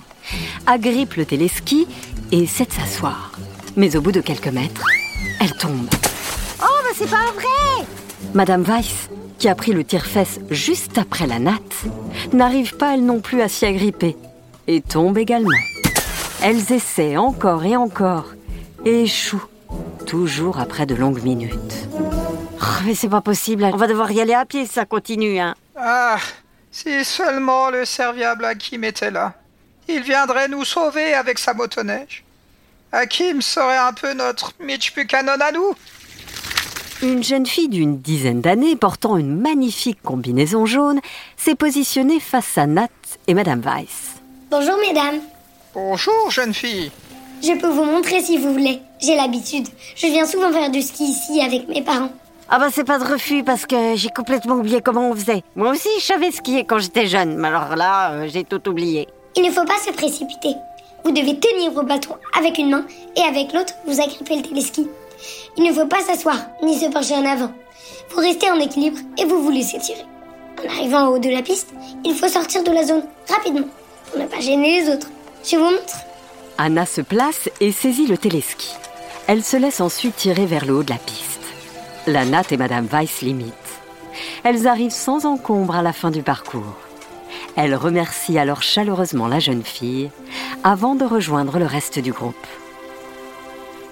agrippe 0.65 1.15
le 1.15 1.25
téléski 1.25 1.88
et 2.31 2.45
essaie 2.45 2.67
de 2.67 2.73
s'asseoir. 2.73 3.33
Mais 3.75 3.97
au 3.97 4.00
bout 4.00 4.12
de 4.12 4.21
quelques 4.21 4.47
mètres, 4.47 4.85
elle 5.41 5.53
tombe. 5.55 5.88
Oh, 6.62 6.83
mais 6.85 6.95
c'est 6.95 7.11
pas 7.11 7.33
vrai 7.35 7.85
Madame 8.33 8.62
Weiss, 8.62 9.11
qui 9.41 9.49
a 9.49 9.57
pris 9.57 9.73
le 9.73 9.83
tire-fesse 9.83 10.38
juste 10.50 10.97
après 10.97 11.27
la 11.27 11.41
natte, 11.41 11.87
n'arrive 12.33 12.77
pas 12.77 12.95
elle 12.95 13.05
non 13.05 13.19
plus 13.19 13.43
à 13.43 13.49
s'y 13.49 13.67
agripper 13.67 14.17
et 14.69 14.81
tombe 14.81 15.19
également. 15.19 15.50
Elles 16.45 16.73
essaient 16.73 17.17
encore 17.17 17.65
et 17.65 17.77
encore 17.77 18.27
et 18.85 19.03
échouent, 19.03 19.49
toujours 20.07 20.61
après 20.61 20.87
de 20.87 20.95
longues 20.95 21.25
minutes. 21.25 21.88
Oh, 22.69 22.83
mais 22.85 22.95
c'est 22.95 23.09
pas 23.09 23.23
possible. 23.23 23.65
On 23.65 23.77
va 23.77 23.87
devoir 23.87 24.11
y 24.13 24.21
aller 24.21 24.35
à 24.35 24.45
pied 24.45 24.67
si 24.67 24.73
ça 24.73 24.85
continue, 24.85 25.39
hein. 25.39 25.55
Ah, 25.77 26.19
si 26.71 27.05
seulement 27.05 27.71
le 27.71 27.85
serviable 27.85 28.45
Hakim 28.45 28.85
était 28.85 29.11
là. 29.11 29.35
Il 29.89 30.03
viendrait 30.03 30.49
nous 30.49 30.65
sauver 30.65 31.15
avec 31.15 31.39
sa 31.39 31.55
motoneige. 31.55 32.25
Hakim 32.93 33.41
serait 33.41 33.79
un 33.79 33.93
peu 33.93 34.13
notre 34.13 34.53
Mitch 34.61 34.95
Buchanan 34.95 35.41
à 35.41 35.53
nous. 35.53 35.73
Une 37.01 37.23
jeune 37.23 37.47
fille 37.47 37.69
d'une 37.69 38.01
dizaine 38.01 38.41
d'années 38.41 38.77
portant 38.77 39.17
une 39.17 39.41
magnifique 39.41 40.03
combinaison 40.03 40.67
jaune 40.67 41.01
s'est 41.37 41.55
positionnée 41.55 42.21
face 42.21 42.59
à 42.59 42.67
Nat 42.67 42.89
et 43.29 43.35
Madame 43.35 43.61
Weiss. 43.61 44.17
Bonjour 44.51 44.77
mesdames. 44.79 45.21
Bonjour, 45.75 46.31
jeune 46.31 46.53
fille. 46.53 46.91
Je 47.43 47.59
peux 47.59 47.69
vous 47.69 47.85
montrer 47.85 48.21
si 48.21 48.37
vous 48.37 48.53
voulez. 48.53 48.81
J'ai 49.01 49.15
l'habitude. 49.17 49.69
Je 49.95 50.07
viens 50.09 50.27
souvent 50.27 50.53
faire 50.53 50.71
du 50.71 50.83
ski 50.83 51.05
ici 51.05 51.41
avec 51.41 51.69
mes 51.69 51.83
parents. 51.83 52.13
Ah 52.50 52.59
bah 52.59 52.69
c'est 52.73 52.85
pas 52.85 52.99
de 52.99 53.05
refus 53.05 53.45
parce 53.45 53.67
que 53.67 53.95
j'ai 53.95 54.09
complètement 54.09 54.55
oublié 54.55 54.81
comment 54.81 55.11
on 55.11 55.14
faisait. 55.14 55.43
Moi 55.55 55.71
aussi 55.71 55.88
je 55.99 56.05
savais 56.05 56.31
skier 56.31 56.64
quand 56.64 56.78
j'étais 56.78 57.07
jeune, 57.07 57.37
mais 57.37 57.49
alors 57.49 57.76
là 57.76 58.12
euh, 58.12 58.28
j'ai 58.33 58.43
tout 58.43 58.67
oublié. 58.71 59.07
Il 59.37 59.43
ne 59.43 59.50
faut 59.50 59.67
pas 59.67 59.76
se 59.87 59.93
précipiter. 59.93 60.55
Vous 61.05 61.11
devez 61.11 61.38
tenir 61.38 61.73
vos 61.73 61.83
bâtons 61.83 62.17
avec 62.38 62.57
une 62.57 62.71
main 62.71 62.87
et 63.17 63.21
avec 63.21 63.52
l'autre 63.52 63.75
vous 63.87 64.00
agrippez 64.00 64.37
le 64.37 64.43
téléski. 64.43 64.88
Il 65.59 65.64
ne 65.64 65.75
faut 65.75 65.85
pas 65.85 66.00
s'asseoir 66.00 66.38
ni 66.62 66.78
se 66.78 66.87
pencher 66.87 67.17
en 67.17 67.26
avant. 67.26 67.52
Vous 68.11 68.21
restez 68.21 68.50
en 68.50 68.59
équilibre 68.59 68.99
et 69.19 69.26
vous 69.26 69.43
vous 69.43 69.50
laissez 69.50 69.78
tirer. 69.78 70.07
En 70.59 70.69
arrivant 70.71 71.09
au 71.09 71.17
haut 71.17 71.19
de 71.19 71.28
la 71.28 71.43
piste, 71.43 71.75
il 72.02 72.14
faut 72.14 72.28
sortir 72.28 72.64
de 72.64 72.71
la 72.71 72.85
zone 72.85 73.02
rapidement 73.28 73.69
pour 74.11 74.21
ne 74.21 74.26
pas 74.26 74.40
gêner 74.40 74.81
les 74.81 74.90
autres. 74.90 75.09
Je 75.45 75.57
vous 75.57 75.64
montre. 75.64 75.99
Anna 76.57 76.87
se 76.87 77.02
place 77.02 77.50
et 77.61 77.73
saisit 77.73 78.07
le 78.07 78.17
téléski. 78.17 78.75
Elle 79.26 79.45
se 79.45 79.59
laisse 79.59 79.83
ensuite 79.83 80.17
tirer 80.17 80.47
vers 80.47 80.64
le 80.64 80.76
haut 80.76 80.83
de 80.83 80.90
la 80.90 80.99
piste. 80.99 81.38
La 82.09 82.25
Nat 82.25 82.45
et 82.50 82.57
Madame 82.57 82.87
Weiss 82.87 83.21
l'imitent. 83.21 83.53
Elles 84.43 84.67
arrivent 84.67 84.91
sans 84.91 85.27
encombre 85.27 85.77
à 85.77 85.83
la 85.83 85.93
fin 85.93 86.11
du 86.11 86.23
parcours. 86.23 86.79
Elle 87.55 87.75
remercie 87.75 88.38
alors 88.38 88.62
chaleureusement 88.62 89.29
la 89.29 89.41
jeune 89.41 89.62
fille 89.62 90.11
avant 90.65 90.95
de 90.95 91.05
rejoindre 91.05 91.59
le 91.59 91.67
reste 91.67 91.99
du 91.99 92.12
groupe. 92.12 92.47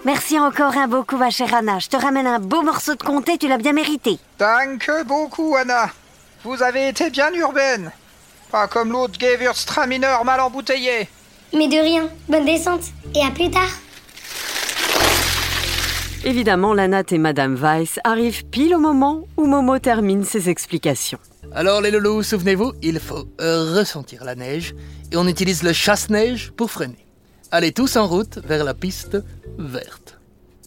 Merci 0.06 0.38
encore 0.38 0.78
un 0.78 0.88
beaucoup 0.88 1.18
ma 1.18 1.28
chère 1.28 1.54
Anna. 1.54 1.78
Je 1.78 1.88
te 1.88 1.96
ramène 1.96 2.26
un 2.26 2.38
beau 2.38 2.62
morceau 2.62 2.94
de 2.94 3.02
comté, 3.02 3.36
tu 3.36 3.48
l'as 3.48 3.58
bien 3.58 3.74
mérité. 3.74 4.18
Danke 4.38 4.90
beaucoup, 5.04 5.54
Anna. 5.54 5.90
Vous 6.42 6.62
avez 6.62 6.88
été 6.88 7.10
bien 7.10 7.30
urbaine. 7.34 7.92
Pas 8.50 8.66
comme 8.66 8.92
l'autre 8.92 9.20
Gewürztraminer 9.20 10.16
mal 10.24 10.40
embouteillé. 10.40 11.06
Mais 11.52 11.68
de 11.68 11.76
rien. 11.76 12.08
Bonne 12.30 12.46
descente. 12.46 12.84
Et 13.14 13.22
à 13.22 13.30
plus 13.30 13.50
tard. 13.50 13.72
Évidemment, 16.26 16.74
la 16.74 16.88
Nat 16.88 17.04
et 17.12 17.18
Madame 17.18 17.54
Weiss 17.54 18.00
arrivent 18.02 18.44
pile 18.46 18.74
au 18.74 18.80
moment 18.80 19.28
où 19.36 19.46
Momo 19.46 19.78
termine 19.78 20.24
ses 20.24 20.50
explications. 20.50 21.20
Alors 21.54 21.80
les 21.80 21.92
loulous, 21.92 22.24
souvenez-vous, 22.24 22.72
il 22.82 22.98
faut 22.98 23.28
euh, 23.40 23.76
ressentir 23.78 24.24
la 24.24 24.34
neige 24.34 24.74
et 25.12 25.16
on 25.16 25.28
utilise 25.28 25.62
le 25.62 25.72
chasse-neige 25.72 26.50
pour 26.56 26.72
freiner. 26.72 27.06
Allez 27.52 27.70
tous 27.70 27.94
en 27.94 28.08
route 28.08 28.40
vers 28.44 28.64
la 28.64 28.74
piste 28.74 29.16
verte. 29.56 30.18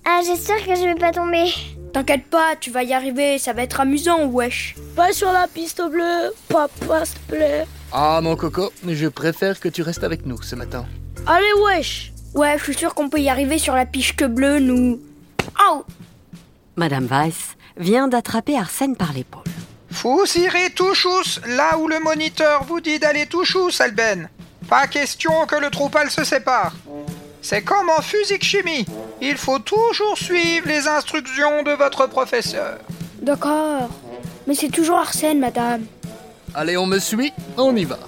Ah, 0.06 0.22
j'espère 0.26 0.66
que 0.66 0.76
je 0.76 0.86
vais 0.86 0.96
pas 0.96 1.12
tomber. 1.12 1.52
T'inquiète 1.92 2.28
pas, 2.28 2.56
tu 2.58 2.72
vas 2.72 2.84
y 2.84 2.94
arriver, 2.94 3.38
ça 3.38 3.52
va 3.52 3.64
être 3.64 3.82
amusant, 3.82 4.28
wesh. 4.28 4.78
Pas 4.96 5.12
sur 5.12 5.30
la 5.34 5.46
piste 5.54 5.82
bleue, 5.92 6.32
papa, 6.48 7.04
s'il 7.04 7.20
te 7.20 7.36
plaît. 7.36 7.66
Ah 7.92 8.22
mon 8.24 8.38
coco, 8.38 8.72
je 8.88 9.08
préfère 9.10 9.60
que 9.60 9.68
tu 9.68 9.82
restes 9.82 10.06
avec 10.06 10.26
nous 10.26 10.42
ce 10.42 10.56
matin. 10.56 10.86
Allez, 11.28 11.52
wesh. 11.66 12.14
Ouais, 12.34 12.58
je 12.58 12.64
suis 12.64 12.76
sûr 12.76 12.94
qu'on 12.94 13.10
peut 13.10 13.20
y 13.20 13.28
arriver 13.28 13.58
sur 13.58 13.76
la 13.76 13.86
piste 13.86 14.24
bleue, 14.24 14.60
nous. 14.60 15.02
Oh 15.62 15.86
Madame 16.76 17.08
Weiss 17.08 17.56
vient 17.78 18.08
d'attraper 18.08 18.58
Arsène 18.58 18.96
par 18.96 19.14
l'épaule. 19.14 19.44
Vous 19.92 20.24
irez 20.36 20.70
tout 20.70 20.94
chousse 20.94 21.42
là 21.48 21.78
où 21.78 21.88
le 21.88 22.00
moniteur 22.00 22.64
vous 22.64 22.80
dit 22.80 23.00
d'aller 23.00 23.26
tout 23.26 23.44
chousse, 23.44 23.82
Alben. 23.82 24.30
Pas 24.70 24.88
question 24.88 25.46
que 25.46 25.56
le 25.56 25.70
troupal 25.70 26.10
se 26.10 26.24
sépare. 26.24 26.74
C'est 27.42 27.64
comme 27.64 27.90
en 27.90 28.02
physique-chimie. 28.02 28.86
Il 29.22 29.38
faut 29.38 29.60
toujours 29.60 30.18
suivre 30.18 30.68
les 30.68 30.88
instructions 30.88 31.64
de 31.64 31.72
votre 31.72 32.08
professeur. 32.08 32.78
D'accord. 33.22 33.90
Mais 34.48 34.56
c'est 34.56 34.70
toujours 34.70 35.00
Arsène, 35.00 35.40
madame. 35.40 35.86
Allez, 36.54 36.78
on 36.78 36.86
me 36.86 37.00
suit, 37.00 37.34
on 37.58 37.76
y 37.76 37.86
va. 37.86 38.00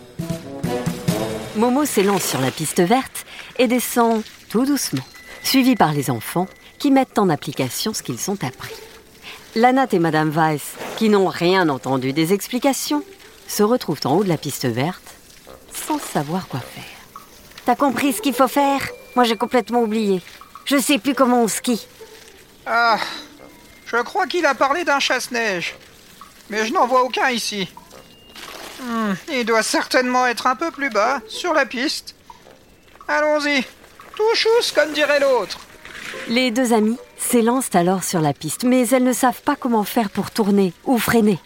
Momo 1.56 1.86
s'élance 1.86 2.24
sur 2.24 2.40
la 2.42 2.52
piste 2.52 2.82
verte 2.82 3.26
et 3.58 3.68
descend 3.68 4.24
tout 4.50 4.66
doucement, 4.66 5.04
suivi 5.44 5.76
par 5.76 5.94
les 5.94 6.10
enfants 6.10 6.48
qui 6.82 6.90
mettent 6.90 7.20
en 7.20 7.30
application 7.30 7.94
ce 7.94 8.02
qu'ils 8.02 8.32
ont 8.32 8.38
appris. 8.42 8.74
Lanat 9.56 9.86
et 9.92 10.00
Madame 10.00 10.32
Weiss, 10.32 10.64
qui 10.98 11.10
n'ont 11.10 11.28
rien 11.28 11.70
entendu 11.70 12.12
des 12.12 12.34
explications, 12.34 13.04
se 13.48 13.62
retrouvent 13.62 14.00
en 14.06 14.16
haut 14.16 14.24
de 14.24 14.30
la 14.30 14.38
piste 14.38 14.66
verte 14.66 15.14
sans 15.72 16.00
savoir 16.00 16.48
quoi 16.48 16.60
faire. 16.60 16.84
T'as 17.66 17.76
compris 17.76 18.14
ce 18.14 18.22
qu'il 18.22 18.34
faut 18.34 18.48
faire? 18.48 18.82
Moi 19.16 19.26
j'ai 19.26 19.38
complètement 19.38 19.82
oublié. 19.84 20.24
Je 20.66 20.78
sais 20.78 20.98
plus 20.98 21.14
comment 21.14 21.44
on 21.44 21.48
skie. 21.48 21.88
Ah, 22.66 22.98
je 23.86 23.98
crois 23.98 24.26
qu'il 24.26 24.48
a 24.48 24.56
parlé 24.56 24.84
d'un 24.84 25.00
chasse-neige. 25.00 25.76
Mais 26.50 26.66
je 26.66 26.74
n'en 26.74 26.88
vois 26.88 27.04
aucun 27.04 27.30
ici. 27.30 27.70
Hmm, 28.82 29.14
il 29.32 29.46
doit 29.46 29.62
certainement 29.62 30.26
être 30.26 30.48
un 30.48 30.56
peu 30.56 30.72
plus 30.72 30.90
bas, 30.90 31.22
sur 31.28 31.54
la 31.54 31.68
piste. 31.68 32.16
Allons-y. 33.08 33.64
Tout 34.16 34.36
chousse, 34.36 34.72
comme 34.72 34.94
dirait 34.94 35.20
l'autre. 35.20 35.60
Les 36.28 36.52
deux 36.52 36.74
amies 36.74 36.98
s'élancent 37.18 37.76
alors 37.76 38.04
sur 38.04 38.22
la 38.22 38.34
piste, 38.34 38.64
mais 38.64 38.88
elles 38.90 39.04
ne 39.04 39.14
savent 39.14 39.42
pas 39.42 39.56
comment 39.56 39.84
faire 39.84 40.10
pour 40.10 40.32
tourner 40.32 40.74
ou 40.86 40.98
freiner. 40.98 41.40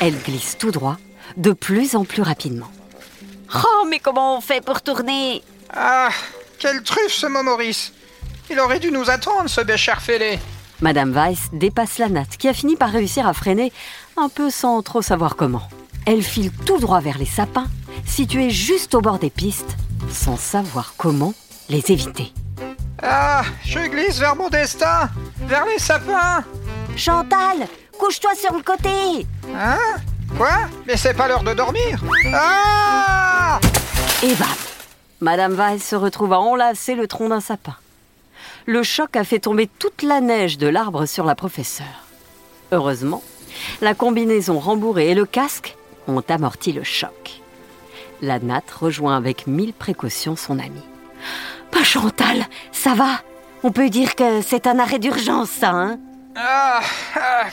Elles 0.00 0.18
glissent 0.18 0.58
tout 0.58 0.70
droit, 0.70 0.96
de 1.36 1.52
plus 1.52 1.96
en 1.96 2.04
plus 2.04 2.22
rapidement. 2.22 2.68
Oh, 3.54 3.86
mais 3.88 3.98
comment 3.98 4.38
on 4.38 4.40
fait 4.40 4.64
pour 4.64 4.82
tourner? 4.82 5.42
Ah, 5.72 6.10
quelle 6.58 6.82
truffe 6.82 7.12
ce 7.12 7.26
mot 7.26 7.42
Maurice. 7.42 7.92
Il 8.50 8.58
aurait 8.60 8.80
dû 8.80 8.90
nous 8.90 9.10
attendre, 9.10 9.48
ce 9.48 9.60
bécher 9.60 10.00
fêlé. 10.00 10.38
Madame 10.80 11.12
Weiss 11.12 11.50
dépasse 11.52 11.98
la 11.98 12.08
natte, 12.08 12.36
qui 12.36 12.48
a 12.48 12.52
fini 12.52 12.76
par 12.76 12.90
réussir 12.90 13.26
à 13.26 13.32
freiner, 13.32 13.72
un 14.16 14.28
peu 14.28 14.50
sans 14.50 14.82
trop 14.82 15.02
savoir 15.02 15.36
comment. 15.36 15.62
Elle 16.06 16.22
file 16.22 16.50
tout 16.66 16.78
droit 16.78 17.00
vers 17.00 17.18
les 17.18 17.26
sapins, 17.26 17.68
situés 18.06 18.50
juste 18.50 18.94
au 18.94 19.00
bord 19.00 19.18
des 19.18 19.30
pistes, 19.30 19.76
sans 20.10 20.36
savoir 20.36 20.94
comment 20.98 21.34
les 21.68 21.90
éviter. 21.90 22.32
Ah, 23.02 23.42
je 23.64 23.80
glisse 23.80 24.18
vers 24.18 24.36
mon 24.36 24.48
destin, 24.48 25.08
vers 25.40 25.64
les 25.66 25.78
sapins. 25.78 26.44
Chantal, 26.96 27.66
couche-toi 27.98 28.34
sur 28.34 28.54
le 28.54 28.62
côté 28.62 29.26
Hein? 29.54 29.78
Quoi? 30.36 30.68
Mais 30.86 30.96
c'est 30.96 31.14
pas 31.14 31.28
l'heure 31.28 31.42
de 31.42 31.54
dormir. 31.54 32.00
Ah 32.34 33.58
Et 34.22 34.34
bam 34.34 34.48
Madame 35.20 35.54
Weiss 35.54 35.82
se 35.82 35.96
retrouve 35.96 36.32
à 36.32 36.40
enlacer 36.40 36.94
le 36.94 37.06
tronc 37.06 37.28
d'un 37.28 37.40
sapin. 37.40 37.76
Le 38.66 38.82
choc 38.82 39.16
a 39.16 39.24
fait 39.24 39.38
tomber 39.40 39.66
toute 39.78 40.02
la 40.02 40.20
neige 40.20 40.58
de 40.58 40.66
l'arbre 40.66 41.06
sur 41.06 41.24
la 41.24 41.34
professeure. 41.34 41.86
Heureusement, 42.72 43.22
la 43.80 43.94
combinaison 43.94 44.58
rembourrée 44.58 45.10
et 45.10 45.14
le 45.14 45.24
casque 45.26 45.76
ont 46.08 46.22
amorti 46.28 46.72
le 46.72 46.82
choc. 46.82 47.40
La 48.22 48.38
natte 48.38 48.70
rejoint 48.70 49.16
avec 49.16 49.46
mille 49.46 49.72
précautions 49.72 50.36
son 50.36 50.58
amie. 50.58 50.84
Pas 51.70 51.82
Chantal, 51.84 52.46
ça 52.72 52.94
va 52.94 53.20
On 53.62 53.70
peut 53.70 53.88
dire 53.88 54.14
que 54.14 54.42
c'est 54.42 54.66
un 54.66 54.78
arrêt 54.78 54.98
d'urgence, 54.98 55.50
ça, 55.50 55.70
hein 55.70 55.98
Ah, 56.36 56.80
ah. 57.16 57.46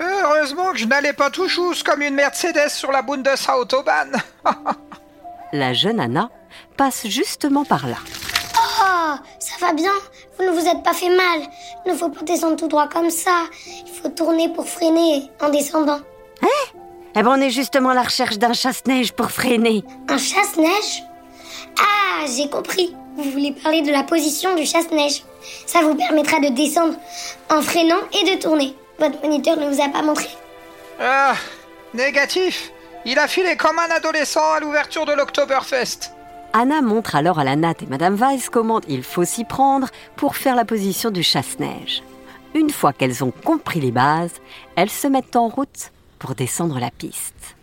Heureusement 0.00 0.72
que 0.72 0.78
je 0.78 0.86
n'allais 0.86 1.12
pas 1.12 1.30
tout 1.30 1.48
chousse 1.48 1.82
comme 1.82 2.02
une 2.02 2.14
Mercedes 2.14 2.68
sur 2.68 2.92
la 2.92 3.02
Bundesautobahn. 3.02 4.12
La 5.52 5.72
jeune 5.72 5.98
Anna 5.98 6.28
passe 6.76 7.06
justement 7.06 7.64
par 7.64 7.86
là. 7.86 7.96
Oh, 8.54 9.14
ça 9.38 9.54
va 9.60 9.72
bien. 9.72 9.92
Vous 10.38 10.44
ne 10.44 10.50
vous 10.50 10.66
êtes 10.66 10.82
pas 10.82 10.92
fait 10.92 11.08
mal. 11.08 11.48
Il 11.86 11.92
ne 11.92 11.96
faut 11.96 12.10
pas 12.10 12.22
descendre 12.22 12.56
tout 12.56 12.68
droit 12.68 12.86
comme 12.88 13.10
ça. 13.10 13.44
Il 13.86 13.92
faut 13.92 14.10
tourner 14.10 14.52
pour 14.52 14.68
freiner 14.68 15.30
en 15.40 15.48
descendant. 15.48 16.00
Eh 17.16 17.22
ben 17.22 17.30
on 17.30 17.40
est 17.40 17.50
justement 17.50 17.88
à 17.90 17.94
la 17.94 18.02
recherche 18.02 18.38
d'un 18.38 18.52
chasse-neige 18.52 19.12
pour 19.12 19.30
freiner. 19.30 19.82
Un 20.08 20.18
chasse-neige? 20.18 21.02
Ah, 21.78 22.24
j'ai 22.36 22.48
compris. 22.48 22.94
Vous 23.16 23.30
voulez 23.30 23.52
parler 23.52 23.82
de 23.82 23.90
la 23.90 24.04
position 24.04 24.54
du 24.54 24.64
chasse-neige. 24.64 25.24
Ça 25.66 25.80
vous 25.82 25.94
permettra 25.94 26.38
de 26.40 26.48
descendre 26.54 26.94
en 27.50 27.62
freinant 27.62 28.00
et 28.12 28.36
de 28.36 28.40
tourner. 28.40 28.74
Votre 28.98 29.20
moniteur 29.22 29.56
ne 29.56 29.68
vous 29.68 29.80
a 29.82 29.88
pas 29.88 30.02
montré. 30.02 30.28
ah, 31.00 31.34
négatif. 31.94 32.70
Il 33.04 33.18
a 33.18 33.28
filé 33.28 33.56
comme 33.56 33.78
un 33.78 33.90
adolescent 33.94 34.52
à 34.52 34.60
l'ouverture 34.60 35.06
de 35.06 35.12
l'Oktoberfest. 35.12 36.12
Anna 36.52 36.80
montre 36.82 37.14
alors 37.14 37.38
à 37.38 37.44
la 37.44 37.56
natte 37.56 37.82
et 37.82 37.86
Madame 37.86 38.16
Weiss 38.16 38.50
comment 38.50 38.80
il 38.88 39.02
faut 39.02 39.24
s'y 39.24 39.44
prendre 39.44 39.88
pour 40.16 40.36
faire 40.36 40.56
la 40.56 40.64
position 40.64 41.10
du 41.10 41.22
chasse-neige. 41.22 42.02
Une 42.54 42.70
fois 42.70 42.92
qu'elles 42.92 43.22
ont 43.22 43.30
compris 43.30 43.80
les 43.80 43.92
bases, 43.92 44.34
elles 44.76 44.90
se 44.90 45.06
mettent 45.06 45.36
en 45.36 45.48
route 45.48 45.92
pour 46.18 46.34
descendre 46.34 46.78
la 46.80 46.90
piste. 46.90 47.56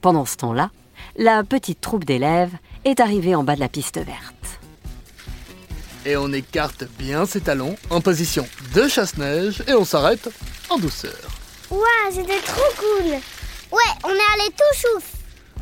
Pendant 0.00 0.24
ce 0.24 0.36
temps-là, 0.38 0.70
la 1.16 1.44
petite 1.44 1.80
troupe 1.80 2.04
d'élèves 2.04 2.52
est 2.84 3.00
arrivée 3.00 3.34
en 3.34 3.42
bas 3.44 3.54
de 3.54 3.60
la 3.60 3.68
piste 3.68 3.96
verte. 3.96 4.60
Et 6.06 6.16
on 6.16 6.32
écarte 6.32 6.84
bien 6.98 7.26
ses 7.26 7.40
talons 7.40 7.76
en 7.90 8.00
position 8.00 8.46
de 8.74 8.88
chasse-neige 8.88 9.62
et 9.68 9.74
on 9.74 9.84
s'arrête 9.84 10.30
en 10.70 10.78
douceur. 10.78 11.18
Ouah, 11.70 12.10
c'était 12.10 12.40
trop 12.40 12.72
cool 12.78 13.12
Ouais, 13.72 13.92
on 14.04 14.08
est 14.08 14.42
allé 14.42 14.50
tout 14.50 14.76
chouf 14.80 15.04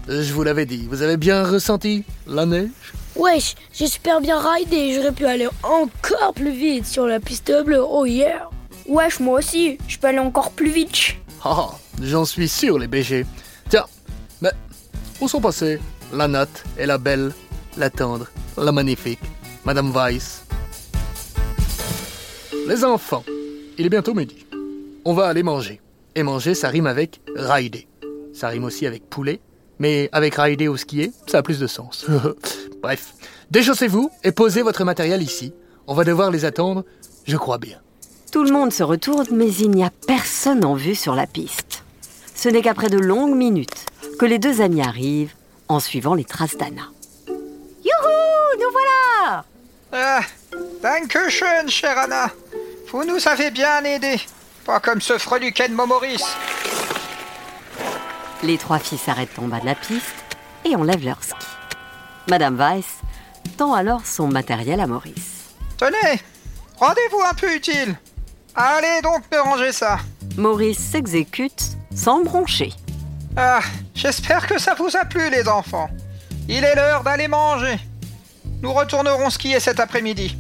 Je 0.08 0.32
vous 0.32 0.42
l'avais 0.42 0.64
dit, 0.64 0.86
vous 0.88 1.02
avez 1.02 1.16
bien 1.16 1.44
ressenti 1.44 2.04
la 2.26 2.46
neige? 2.46 2.70
Wesh, 3.16 3.56
j'ai 3.72 3.88
super 3.88 4.20
bien 4.20 4.38
ridé, 4.38 4.94
j'aurais 4.94 5.12
pu 5.12 5.26
aller 5.26 5.48
encore 5.64 6.32
plus 6.34 6.52
vite 6.52 6.86
sur 6.86 7.06
la 7.06 7.18
piste 7.18 7.52
bleue, 7.64 7.82
oh 7.82 8.06
yeah 8.06 8.48
Wesh, 8.88 9.18
moi 9.20 9.40
aussi, 9.40 9.76
je 9.88 9.98
peux 9.98 10.06
aller 10.06 10.18
encore 10.20 10.52
plus 10.52 10.70
vite. 10.70 11.16
Ah, 11.44 11.68
j'en 12.00 12.24
suis 12.24 12.48
sûr, 12.48 12.78
les 12.78 12.86
BG. 12.86 13.26
Tiens, 13.68 13.84
mais 14.40 14.52
où 15.20 15.28
sont 15.28 15.40
passés 15.40 15.80
la 16.12 16.28
natte 16.28 16.64
et 16.78 16.86
la 16.86 16.98
belle, 16.98 17.32
la 17.76 17.90
tendre, 17.90 18.26
la 18.56 18.72
magnifique, 18.72 19.20
Madame 19.64 19.92
Weiss? 19.92 20.44
Les 22.66 22.84
enfants, 22.84 23.24
il 23.78 23.86
est 23.86 23.90
bientôt 23.90 24.14
midi. 24.14 24.46
On 25.04 25.14
va 25.14 25.26
aller 25.26 25.42
manger. 25.42 25.80
Et 26.14 26.22
manger, 26.22 26.54
ça 26.54 26.68
rime 26.68 26.86
avec 26.86 27.20
rider. 27.36 27.86
Ça 28.32 28.48
rime 28.48 28.64
aussi 28.64 28.86
avec 28.86 29.08
poulet, 29.08 29.40
mais 29.78 30.08
avec 30.12 30.34
rider 30.36 30.68
ou 30.68 30.76
skier, 30.76 31.12
ça 31.26 31.38
a 31.38 31.42
plus 31.42 31.58
de 31.58 31.66
sens. 31.66 32.06
Bref, 32.82 33.14
déchaussez-vous 33.50 34.10
et 34.24 34.32
posez 34.32 34.62
votre 34.62 34.84
matériel 34.84 35.22
ici. 35.22 35.52
On 35.86 35.94
va 35.94 36.04
devoir 36.04 36.30
les 36.30 36.44
attendre, 36.44 36.84
je 37.24 37.36
crois 37.36 37.58
bien. 37.58 37.78
Tout 38.30 38.44
le 38.44 38.52
monde 38.52 38.72
se 38.72 38.82
retourne, 38.82 39.26
mais 39.32 39.50
il 39.50 39.70
n'y 39.70 39.84
a 39.84 39.90
personne 40.06 40.64
en 40.64 40.74
vue 40.74 40.94
sur 40.94 41.14
la 41.14 41.26
piste. 41.26 41.82
Ce 42.34 42.48
n'est 42.48 42.62
qu'après 42.62 42.90
de 42.90 42.98
longues 42.98 43.36
minutes 43.36 43.87
que 44.18 44.26
les 44.26 44.38
deux 44.38 44.60
amis 44.60 44.82
arrivent 44.82 45.32
en 45.68 45.80
suivant 45.80 46.14
les 46.14 46.24
traces 46.24 46.56
d'Anna. 46.56 46.82
Youhou, 47.28 48.58
nous 48.60 48.70
voilà 48.72 49.44
Ah, 49.92 50.20
Dankeschön, 50.82 51.68
chère 51.68 51.98
Anna. 51.98 52.30
Vous 52.90 53.04
nous 53.04 53.28
avez 53.28 53.50
bien 53.50 53.84
aidés. 53.84 54.20
Pas 54.64 54.80
comme 54.80 55.00
ce 55.00 55.18
freluquet 55.18 55.68
de 55.68 55.74
Momoris. 55.74 56.24
Les 58.42 58.58
trois 58.58 58.78
filles 58.78 58.98
s'arrêtent 58.98 59.38
en 59.38 59.48
bas 59.48 59.60
de 59.60 59.66
la 59.66 59.74
piste 59.74 60.14
et 60.64 60.74
enlèvent 60.76 61.04
leur 61.04 61.22
ski. 61.22 61.34
Madame 62.28 62.56
Weiss 62.56 62.86
tend 63.56 63.74
alors 63.74 64.04
son 64.04 64.28
matériel 64.28 64.80
à 64.80 64.86
Maurice. 64.86 65.54
Tenez, 65.76 66.20
rendez-vous 66.78 67.20
un 67.28 67.34
peu 67.34 67.52
utile. 67.54 67.96
Allez 68.54 69.00
donc 69.02 69.22
me 69.32 69.38
ranger 69.40 69.72
ça. 69.72 69.98
Maurice 70.36 70.78
s'exécute 70.78 71.62
sans 71.94 72.22
broncher. 72.22 72.72
Ah, 73.36 73.60
j'espère 73.98 74.46
que 74.46 74.58
ça 74.58 74.74
vous 74.74 74.96
a 74.96 75.04
plu, 75.04 75.28
les 75.30 75.48
enfants. 75.48 75.90
Il 76.48 76.64
est 76.64 76.74
l'heure 76.74 77.02
d'aller 77.02 77.28
manger. 77.28 77.78
Nous 78.62 78.72
retournerons 78.72 79.28
skier 79.30 79.60
cet 79.60 79.80
après-midi. 79.80 80.36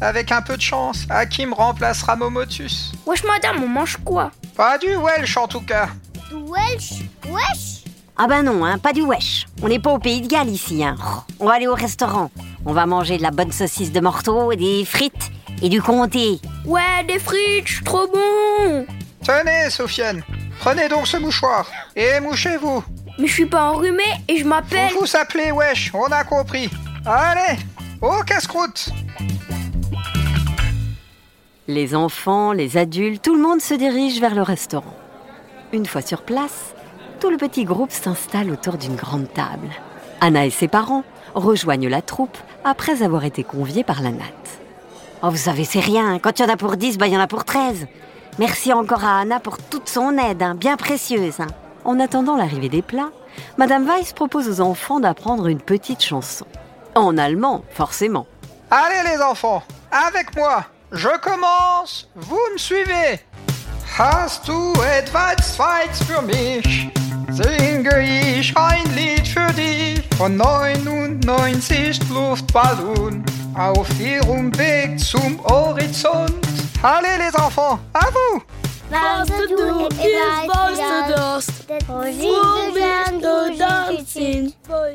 Avec 0.00 0.32
un 0.32 0.42
peu 0.42 0.56
de 0.56 0.62
chance, 0.62 1.06
Hakim 1.08 1.52
remplacera 1.52 2.16
Momotus. 2.16 2.92
Wesh, 3.06 3.22
madame, 3.24 3.62
on 3.62 3.68
mange 3.68 3.98
quoi? 4.04 4.32
Pas 4.56 4.76
du 4.78 4.96
Welsh 4.96 5.36
en 5.36 5.46
tout 5.46 5.60
cas. 5.60 5.88
Du 6.28 6.34
Welsh? 6.34 7.04
Wesh? 7.28 7.84
Ah 8.16 8.26
ben 8.28 8.42
non, 8.42 8.64
hein, 8.64 8.78
pas 8.78 8.92
du 8.92 9.02
wesh. 9.02 9.46
On 9.60 9.68
n'est 9.68 9.80
pas 9.80 9.90
au 9.90 9.98
pays 9.98 10.20
de 10.20 10.28
Galles 10.28 10.48
ici. 10.48 10.84
Hein. 10.84 10.96
On 11.40 11.46
va 11.46 11.54
aller 11.54 11.66
au 11.66 11.74
restaurant. 11.74 12.30
On 12.64 12.72
va 12.72 12.86
manger 12.86 13.18
de 13.18 13.22
la 13.22 13.32
bonne 13.32 13.50
saucisse 13.50 13.90
de 13.90 14.00
morteau, 14.00 14.54
des 14.54 14.84
frites 14.84 15.32
et 15.62 15.68
du 15.68 15.82
comté. 15.82 16.40
Ouais, 16.64 17.04
des 17.08 17.18
frites, 17.18 17.82
trop 17.84 18.06
bon 18.06 18.86
Tenez, 19.24 19.70
Sofiane, 19.70 20.22
prenez 20.60 20.88
donc 20.88 21.06
ce 21.08 21.16
mouchoir 21.16 21.66
et 21.96 22.20
mouchez-vous. 22.20 22.84
Mais 23.18 23.26
je 23.28 23.32
suis 23.32 23.46
pas 23.46 23.70
enrhumé 23.70 24.02
et 24.28 24.36
je 24.38 24.44
m'appelle... 24.44 24.92
Vous 24.92 25.00
vous 25.06 25.16
appelez 25.16 25.52
Wesh, 25.52 25.92
on 25.94 26.06
a 26.06 26.24
compris. 26.24 26.68
Allez, 27.06 27.58
au 28.02 28.22
casse-croûte 28.24 28.88
Les 31.68 31.94
enfants, 31.94 32.52
les 32.52 32.76
adultes, 32.76 33.22
tout 33.22 33.34
le 33.34 33.40
monde 33.42 33.60
se 33.60 33.74
dirige 33.74 34.20
vers 34.20 34.34
le 34.34 34.42
restaurant. 34.42 34.96
Une 35.72 35.86
fois 35.86 36.02
sur 36.02 36.22
place, 36.22 36.74
tout 37.20 37.30
le 37.30 37.36
petit 37.36 37.64
groupe 37.64 37.92
s'installe 37.92 38.50
autour 38.50 38.76
d'une 38.78 38.96
grande 38.96 39.32
table. 39.32 39.68
Anna 40.20 40.46
et 40.46 40.50
ses 40.50 40.68
parents 40.68 41.04
rejoignent 41.34 41.88
la 41.88 42.02
troupe 42.02 42.36
après 42.64 43.02
avoir 43.02 43.24
été 43.24 43.44
conviés 43.44 43.84
par 43.84 44.02
la 44.02 44.10
natte. 44.10 44.60
Oh, 45.22 45.30
vous 45.30 45.36
savez, 45.36 45.64
c'est 45.64 45.80
rien. 45.80 46.18
Quand 46.18 46.38
il 46.38 46.42
y 46.42 46.44
en 46.44 46.52
a 46.52 46.56
pour 46.56 46.76
10, 46.76 46.98
bah, 46.98 47.06
il 47.06 47.14
y 47.14 47.16
en 47.16 47.20
a 47.20 47.26
pour 47.26 47.44
13. 47.44 47.86
Merci 48.38 48.72
encore 48.72 49.04
à 49.04 49.20
Anna 49.20 49.40
pour 49.40 49.58
toute 49.58 49.88
son 49.88 50.18
aide, 50.18 50.42
hein, 50.42 50.54
bien 50.54 50.76
précieuse. 50.76 51.40
hein. 51.40 51.46
En 51.84 52.00
attendant 52.00 52.36
l'arrivée 52.36 52.70
des 52.70 52.80
plats, 52.82 53.10
Madame 53.58 53.86
Weiss 53.86 54.12
propose 54.12 54.48
aux 54.48 54.60
enfants 54.62 55.00
d'apprendre 55.00 55.48
une 55.48 55.60
petite 55.60 56.02
chanson. 56.02 56.46
En 56.94 57.18
allemand, 57.18 57.62
forcément. 57.70 58.26
Allez 58.70 59.08
les 59.14 59.22
enfants, 59.22 59.62
avec 59.90 60.34
moi. 60.34 60.64
Je 60.92 61.08
commence, 61.20 62.08
vous 62.14 62.40
me 62.52 62.58
suivez. 62.58 63.20
Hast 63.98 64.46
du 64.46 64.72
etwas 64.98 65.36
Zweites 65.54 66.02
für 66.04 66.22
mich? 66.22 66.88
Singe 67.30 68.02
ich 68.02 68.56
ein 68.56 68.84
Lied 68.94 69.26
für 69.26 69.52
dich? 69.52 70.02
Von 70.16 70.36
99 70.36 71.98
Luftballon 72.08 73.24
auf 73.56 73.88
ihrem 74.00 74.56
Weg 74.56 74.98
zum 74.98 75.38
Horizont. 75.44 76.32
Allez 76.82 77.18
les 77.18 77.34
enfants, 77.38 77.78
à 77.92 78.06
vous 78.10 78.42
Was 78.90 79.26
to 79.26 79.46
do 79.48 79.88
is 79.88 80.48
was 80.48 80.78
to 80.78 81.14
dust. 81.14 81.50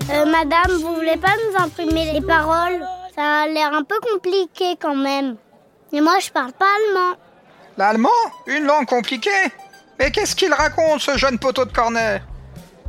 Euh, 0.10 0.26
madame, 0.26 0.72
vous 0.82 0.96
voulez 0.96 1.18
pas 1.18 1.34
nous 1.38 1.64
imprimer 1.64 2.12
les 2.14 2.22
paroles? 2.22 2.86
Ça 3.16 3.42
a 3.42 3.48
l'air 3.48 3.74
un 3.74 3.84
peu 3.84 4.00
compliqué 4.00 4.78
quand 4.80 4.96
même. 4.96 5.36
Et 5.92 6.02
moi, 6.02 6.20
je 6.20 6.30
parle 6.30 6.54
pas 6.54 6.66
allemand. 6.66 7.18
L'allemand? 7.78 8.10
Une 8.46 8.66
langue 8.66 8.86
compliquée? 8.86 9.30
Mais 9.98 10.12
qu'est-ce 10.12 10.36
qu'il 10.36 10.54
raconte, 10.54 11.02
ce 11.02 11.18
jeune 11.18 11.40
poteau 11.40 11.66
de 11.66 11.74
corner? 11.74 12.22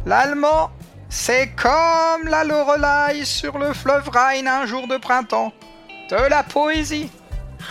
L'allemand, 0.06 0.70
c'est 1.08 1.50
comme 1.60 2.28
la 2.28 2.44
Lorelai 2.44 3.24
sur 3.24 3.58
le 3.58 3.72
fleuve 3.72 4.08
Rhine 4.12 4.46
un 4.46 4.66
jour 4.66 4.86
de 4.86 4.96
printemps. 4.96 5.52
De 6.10 6.28
la 6.28 6.42
poésie. 6.42 7.10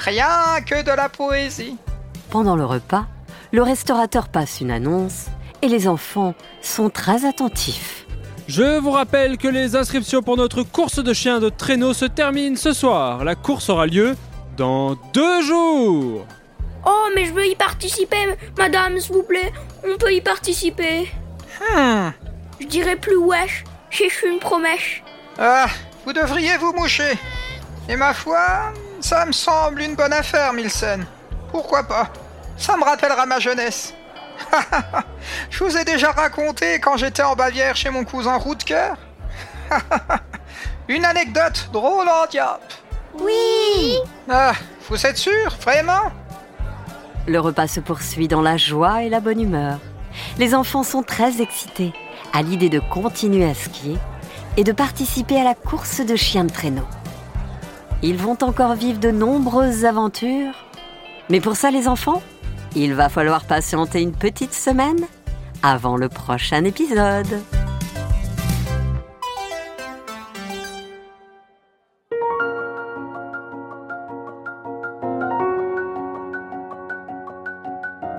Rien 0.04 0.62
que 0.66 0.82
de 0.82 0.92
la 0.92 1.10
poésie. 1.10 1.78
Pendant 2.30 2.56
le 2.56 2.66
repas, 2.66 3.06
le 3.52 3.64
restaurateur 3.64 4.30
passe 4.30 4.62
une 4.62 4.72
annonce 4.72 5.28
et 5.62 5.68
les 5.68 5.88
enfants 5.88 6.36
sont 6.62 6.90
très 6.90 7.26
attentifs. 7.26 8.06
Je 8.48 8.80
vous 8.80 8.92
rappelle 8.92 9.38
que 9.38 9.48
les 9.48 9.76
inscriptions 9.76 10.24
pour 10.24 10.38
notre 10.38 10.64
course 10.64 11.04
de 11.04 11.14
chiens 11.14 11.40
de 11.40 11.50
traîneau 11.50 11.94
se 11.94 12.06
terminent 12.06 12.56
ce 12.56 12.74
soir. 12.74 13.24
La 13.24 13.36
course 13.36 13.70
aura 13.70 13.86
lieu 13.86 14.16
dans 14.58 14.96
deux 15.14 15.42
jours. 15.44 16.26
Oh, 16.86 17.08
mais 17.16 17.26
je 17.26 17.34
veux 17.34 17.46
y 17.46 17.56
participer, 17.56 18.38
madame, 18.58 19.00
s'il 19.00 19.14
vous 19.14 19.24
plaît. 19.24 19.54
On 19.88 19.98
peut 19.98 20.14
y 20.14 20.22
participer. 20.22 21.12
Hmm. 21.60 22.10
Je 22.60 22.66
dirais 22.66 22.96
plus 22.96 23.18
wesh. 23.18 23.64
J'ai 23.92 24.10
fait 24.10 24.30
une 24.30 24.40
promesse. 24.40 25.02
Ah, 25.38 25.68
vous 26.06 26.14
devriez 26.14 26.58
vous 26.58 26.74
moucher. 26.74 27.18
Et 27.88 27.96
ma 27.96 28.14
foi, 28.14 28.72
ça 29.00 29.26
me 29.26 29.32
semble 29.32 29.82
une 29.82 29.96
bonne 29.96 30.14
affaire, 30.14 30.54
Milsen. 30.54 31.06
Pourquoi 31.52 31.84
pas? 31.84 32.12
Ça 32.60 32.76
me 32.76 32.84
rappellera 32.84 33.26
ma 33.26 33.40
jeunesse. 33.40 33.94
Je 35.50 35.64
vous 35.64 35.78
ai 35.78 35.86
déjà 35.86 36.12
raconté 36.12 36.80
quand 36.80 36.98
j'étais 36.98 37.24
en 37.24 37.36
Bavière 37.36 37.76
chez 37.76 37.90
mon 37.90 38.04
cousin 38.04 38.38
Rutger. 38.38 38.92
une 40.90 41.06
anecdote 41.06 41.70
drôle 41.72 42.08
en 42.10 42.26
diable. 42.30 42.62
Oui 43.18 43.98
Ah, 44.30 44.52
vous 44.90 45.06
êtes 45.06 45.18
sûr, 45.18 45.56
vraiment? 45.62 46.12
Le 47.28 47.40
repas 47.40 47.68
se 47.68 47.80
poursuit 47.80 48.28
dans 48.28 48.42
la 48.42 48.58
joie 48.58 49.04
et 49.04 49.10
la 49.10 49.22
bonne 49.22 49.42
humeur. 49.42 49.80
Les 50.38 50.54
enfants 50.54 50.84
sont 50.84 51.04
très 51.04 51.42
excités 51.42 51.94
à 52.34 52.42
l'idée 52.42 52.70
de 52.70 52.80
continuer 52.80 53.50
à 53.50 53.54
skier 53.54 53.98
et 54.58 54.64
de 54.64 54.72
participer 54.72 55.40
à 55.40 55.44
la 55.44 55.56
course 55.56 56.02
de 56.02 56.16
chiens 56.16 56.44
de 56.44 56.52
traîneau. 56.52 56.88
Ils 58.02 58.18
vont 58.18 58.38
encore 58.42 58.74
vivre 58.76 59.00
de 59.00 59.12
nombreuses 59.12 59.86
aventures. 59.86 60.66
Mais 61.30 61.40
pour 61.40 61.56
ça, 61.56 61.72
les 61.72 61.88
enfants, 61.88 62.22
il 62.76 62.94
va 62.94 63.10
falloir 63.10 63.46
patienter 63.46 64.02
une 64.02 64.14
petite 64.14 64.54
semaine 64.54 65.06
avant 65.64 65.98
le 65.98 66.10
prochain 66.10 66.64
épisode. 66.64 67.42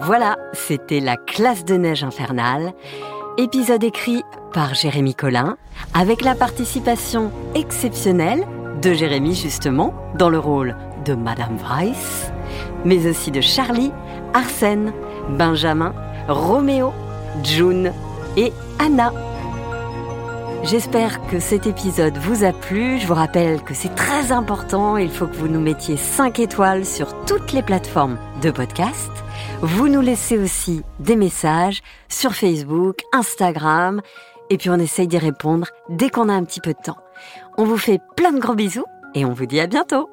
Voilà, 0.03 0.37
c'était 0.55 0.99
la 0.99 1.17
classe 1.17 1.65
de 1.65 1.77
neige 1.77 2.03
infernale, 2.03 2.73
épisode 3.39 3.85
écrit 3.85 4.25
par 4.53 4.75
Jérémy 4.75 5.15
Collin, 5.15 5.57
avec 5.95 6.23
la 6.23 6.35
participation 6.35 7.31
exceptionnelle 7.55 8.45
de 8.83 8.93
Jérémy 8.93 9.35
justement, 9.35 9.95
dans 10.17 10.29
le 10.29 10.39
rôle 10.39 10.75
de 11.05 11.15
Madame 11.15 11.57
Weiss, 11.59 12.33
mais 12.85 13.07
aussi 13.07 13.31
de 13.31 13.41
Charlie, 13.41 13.93
Arsène, 14.35 14.93
Benjamin, 15.31 15.95
Roméo, 16.29 16.93
June 17.43 17.93
et 18.37 18.53
Anna. 18.79 19.13
J'espère 20.63 21.27
que 21.27 21.41
cet 21.41 21.67
épisode 21.67 22.19
vous 22.19 22.45
a 22.45 22.53
plu. 22.53 22.99
Je 22.99 23.07
vous 23.07 23.15
rappelle 23.15 23.63
que 23.63 23.73
c'est 23.73 23.95
très 23.95 24.31
important. 24.31 24.99
Il 24.99 25.11
faut 25.11 25.27
que 25.27 25.37
vous 25.37 25.49
nous 25.49 25.61
mettiez 25.61 25.97
5 25.97 26.39
étoiles 26.39 26.85
sur 26.85 27.25
toutes 27.25 27.53
les 27.53 27.63
plateformes 27.63 28.19
de 28.43 28.51
podcast. 28.51 29.11
Vous 29.63 29.89
nous 29.89 30.03
laissez 30.03 30.39
aussi 30.39 30.83
des 30.99 31.17
messages 31.17 31.81
sur 32.09 32.35
Facebook, 32.35 33.01
Instagram. 33.13 34.03
Et 34.51 34.59
puis 34.59 34.69
on 34.69 34.79
essaye 34.79 35.09
d'y 35.09 35.19
répondre 35.19 35.69
dès 35.89 36.11
qu'on 36.11 36.29
a 36.29 36.35
un 36.35 36.45
petit 36.45 36.61
peu 36.61 36.75
de 36.75 36.83
temps. 36.83 36.99
On 37.57 37.65
vous 37.65 37.79
fait 37.79 38.01
plein 38.17 38.33
de 38.33 38.41
gros 38.41 38.55
bisous 38.55 38.85
et 39.15 39.25
on 39.25 39.33
vous 39.33 39.47
dit 39.47 39.61
à 39.61 39.67
bientôt. 39.67 40.11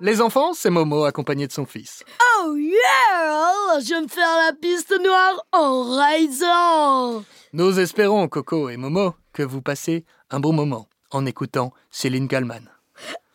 Les 0.00 0.20
enfants, 0.20 0.52
c'est 0.52 0.70
Momo 0.70 1.04
accompagné 1.04 1.46
de 1.46 1.52
son 1.52 1.64
fils. 1.64 2.04
Oh 2.38 2.54
yeah 2.56 3.80
Je 3.80 3.94
vais 3.94 4.02
me 4.02 4.08
faire 4.08 4.36
la 4.46 4.52
piste 4.52 4.94
noire 5.02 5.42
en 5.52 5.84
raisant 5.96 7.24
Nous 7.54 7.80
espérons, 7.80 8.28
Coco 8.28 8.68
et 8.68 8.76
Momo, 8.76 9.14
que 9.32 9.42
vous 9.42 9.62
passez 9.62 10.04
un 10.30 10.38
bon 10.40 10.52
moment 10.52 10.88
en 11.10 11.24
écoutant 11.24 11.72
Céline 11.90 12.28
Kallmann. 12.28 12.70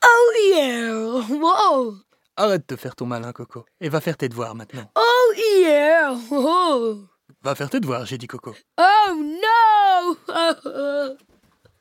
Oh 0.05 0.31
yeah 0.49 0.93
Wow 1.29 1.95
Arrête 2.37 2.69
de 2.69 2.75
faire 2.75 2.95
ton 2.95 3.05
malin, 3.07 3.33
Coco, 3.33 3.65
et 3.79 3.89
va 3.89 3.99
faire 4.01 4.17
tes 4.17 4.29
devoirs 4.29 4.55
maintenant. 4.55 4.89
Oh 4.95 5.33
yeah 5.59 6.13
Oh, 6.31 6.99
Va 7.43 7.55
faire 7.55 7.69
tes 7.71 7.79
devoirs, 7.79 8.05
j'ai 8.05 8.19
dit 8.19 8.27
Coco. 8.27 8.53
oh 8.79 9.13
no 9.15 10.15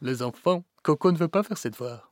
Les 0.00 0.22
enfants, 0.22 0.64
Coco 0.82 1.12
ne 1.12 1.18
veut 1.18 1.28
pas 1.28 1.42
faire 1.42 1.58
ses 1.58 1.68
devoirs. 1.70 2.09